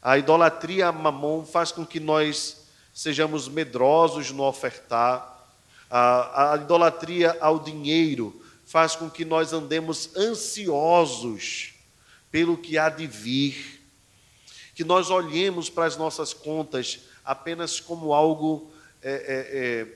A 0.00 0.16
idolatria 0.18 0.88
a 0.88 0.92
mamon 0.92 1.44
faz 1.44 1.72
com 1.72 1.84
que 1.84 2.00
nós 2.00 2.66
sejamos 2.94 3.48
medrosos 3.48 4.30
no 4.30 4.42
ofertar. 4.42 5.34
A, 5.90 6.52
a 6.52 6.56
idolatria 6.56 7.36
ao 7.40 7.58
dinheiro 7.58 8.42
faz 8.64 8.96
com 8.96 9.08
que 9.08 9.24
nós 9.24 9.52
andemos 9.52 10.14
ansiosos 10.16 11.74
pelo 12.30 12.56
que 12.56 12.76
há 12.78 12.88
de 12.88 13.06
vir. 13.06 13.75
Que 14.76 14.84
nós 14.84 15.10
olhemos 15.10 15.68
para 15.68 15.86
as 15.86 15.96
nossas 15.96 16.32
contas 16.32 17.00
apenas 17.24 17.80
como 17.80 18.14
algo 18.14 18.70
é, 19.02 19.10
é, 19.10 19.16
é, 19.58 19.86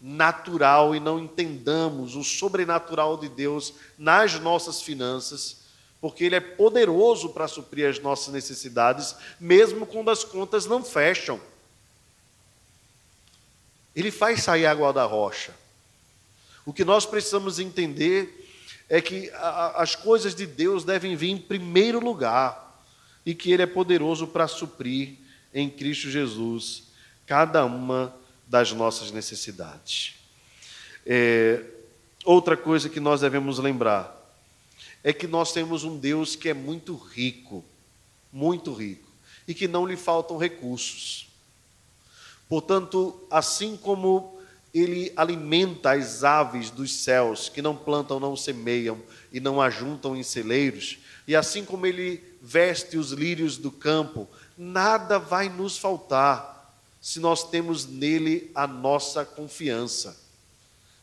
natural 0.00 0.94
e 0.94 1.00
não 1.00 1.18
entendamos 1.18 2.14
o 2.14 2.22
sobrenatural 2.22 3.16
de 3.16 3.28
Deus 3.28 3.74
nas 3.98 4.38
nossas 4.38 4.80
finanças 4.80 5.58
porque 6.00 6.24
Ele 6.24 6.36
é 6.36 6.40
poderoso 6.40 7.30
para 7.30 7.48
suprir 7.48 7.88
as 7.88 7.98
nossas 7.98 8.32
necessidades, 8.32 9.16
mesmo 9.40 9.86
quando 9.86 10.10
as 10.10 10.22
contas 10.22 10.66
não 10.66 10.84
fecham. 10.84 11.40
Ele 13.94 14.10
faz 14.10 14.42
sair 14.42 14.66
água 14.66 14.92
da 14.92 15.04
rocha. 15.04 15.52
O 16.64 16.72
que 16.72 16.84
nós 16.84 17.04
precisamos 17.04 17.58
entender 17.58 18.46
é 18.88 19.00
que 19.00 19.30
as 19.74 19.96
coisas 19.96 20.34
de 20.34 20.46
Deus 20.46 20.84
devem 20.84 21.16
vir 21.16 21.30
em 21.30 21.38
primeiro 21.38 21.98
lugar 21.98 22.67
e 23.28 23.34
que 23.34 23.52
Ele 23.52 23.62
é 23.62 23.66
poderoso 23.66 24.26
para 24.26 24.48
suprir 24.48 25.16
em 25.52 25.68
Cristo 25.68 26.08
Jesus 26.08 26.84
cada 27.26 27.62
uma 27.62 28.16
das 28.46 28.72
nossas 28.72 29.10
necessidades. 29.10 30.14
É, 31.04 31.62
outra 32.24 32.56
coisa 32.56 32.88
que 32.88 32.98
nós 32.98 33.20
devemos 33.20 33.58
lembrar 33.58 34.16
é 35.04 35.12
que 35.12 35.26
nós 35.26 35.52
temos 35.52 35.84
um 35.84 35.98
Deus 35.98 36.34
que 36.36 36.48
é 36.48 36.54
muito 36.54 36.96
rico, 36.96 37.62
muito 38.32 38.72
rico, 38.72 39.10
e 39.46 39.52
que 39.52 39.68
não 39.68 39.86
lhe 39.86 39.98
faltam 39.98 40.38
recursos. 40.38 41.28
Portanto, 42.48 43.26
assim 43.30 43.76
como 43.76 44.40
ele 44.72 45.12
alimenta 45.14 45.92
as 45.92 46.24
aves 46.24 46.70
dos 46.70 46.94
céus, 46.94 47.50
que 47.50 47.60
não 47.60 47.76
plantam, 47.76 48.18
não 48.18 48.34
semeiam 48.34 48.98
e 49.30 49.38
não 49.38 49.60
ajuntam 49.60 50.16
em 50.16 50.22
celeiros, 50.22 50.96
e 51.26 51.36
assim 51.36 51.62
como 51.62 51.84
ele 51.84 52.27
veste 52.48 52.96
os 52.96 53.12
lírios 53.12 53.56
do 53.56 53.70
campo, 53.70 54.28
nada 54.56 55.18
vai 55.18 55.48
nos 55.48 55.76
faltar 55.76 56.74
se 57.00 57.20
nós 57.20 57.48
temos 57.50 57.86
nele 57.86 58.50
a 58.54 58.66
nossa 58.66 59.24
confiança. 59.24 60.18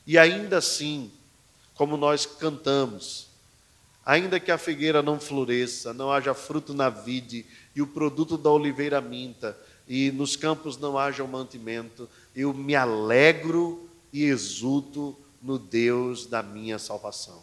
E 0.06 0.18
ainda 0.18 0.58
assim, 0.58 1.10
como 1.74 1.96
nós 1.96 2.26
cantamos, 2.26 3.26
Ainda 4.06 4.38
que 4.38 4.52
a 4.52 4.58
figueira 4.58 5.02
não 5.02 5.18
floresça, 5.18 5.92
não 5.92 6.12
haja 6.12 6.32
fruto 6.32 6.72
na 6.72 6.88
vide, 6.88 7.44
e 7.74 7.82
o 7.82 7.88
produto 7.88 8.38
da 8.38 8.48
oliveira 8.48 9.00
minta, 9.00 9.58
e 9.88 10.12
nos 10.12 10.36
campos 10.36 10.78
não 10.78 10.96
haja 10.96 11.24
o 11.24 11.28
mantimento, 11.28 12.08
eu 12.34 12.54
me 12.54 12.76
alegro 12.76 13.90
e 14.12 14.22
exulto 14.22 15.18
no 15.42 15.58
Deus 15.58 16.24
da 16.24 16.40
minha 16.40 16.78
salvação. 16.78 17.42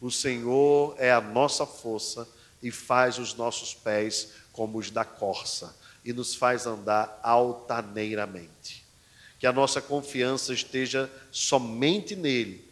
O 0.00 0.08
Senhor 0.08 0.94
é 0.98 1.10
a 1.10 1.20
nossa 1.20 1.66
força 1.66 2.28
e 2.64 2.70
faz 2.70 3.18
os 3.18 3.34
nossos 3.34 3.74
pés 3.74 4.30
como 4.50 4.78
os 4.78 4.90
da 4.90 5.04
corça 5.04 5.76
e 6.02 6.14
nos 6.14 6.34
faz 6.34 6.66
andar 6.66 7.20
altaneiramente. 7.22 8.82
Que 9.38 9.46
a 9.46 9.52
nossa 9.52 9.82
confiança 9.82 10.54
esteja 10.54 11.12
somente 11.30 12.16
nele, 12.16 12.66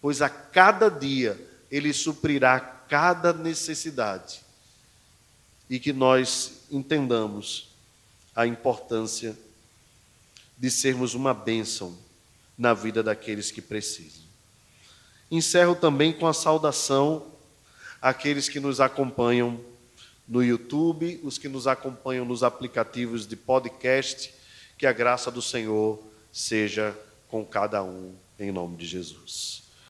pois 0.00 0.22
a 0.22 0.30
cada 0.30 0.88
dia 0.88 1.38
ele 1.70 1.92
suprirá 1.92 2.58
cada 2.58 3.34
necessidade 3.34 4.40
e 5.68 5.78
que 5.78 5.92
nós 5.92 6.62
entendamos 6.70 7.68
a 8.34 8.46
importância 8.46 9.36
de 10.56 10.70
sermos 10.70 11.12
uma 11.12 11.34
bênção 11.34 11.98
na 12.56 12.72
vida 12.72 13.02
daqueles 13.02 13.50
que 13.50 13.60
precisam. 13.60 14.24
Encerro 15.30 15.74
também 15.74 16.14
com 16.14 16.26
a 16.26 16.32
saudação 16.32 17.33
àqueles 18.04 18.50
que 18.50 18.60
nos 18.60 18.82
acompanham 18.82 19.58
no 20.28 20.44
YouTube, 20.44 21.18
os 21.24 21.38
que 21.38 21.48
nos 21.48 21.66
acompanham 21.66 22.26
nos 22.26 22.42
aplicativos 22.42 23.26
de 23.26 23.34
podcast, 23.34 24.34
que 24.76 24.86
a 24.86 24.92
graça 24.92 25.30
do 25.30 25.40
Senhor 25.40 25.98
seja 26.30 26.94
com 27.28 27.42
cada 27.46 27.82
um, 27.82 28.14
em 28.38 28.52
nome 28.52 28.76
de 28.76 28.84
Jesus. 28.84 29.63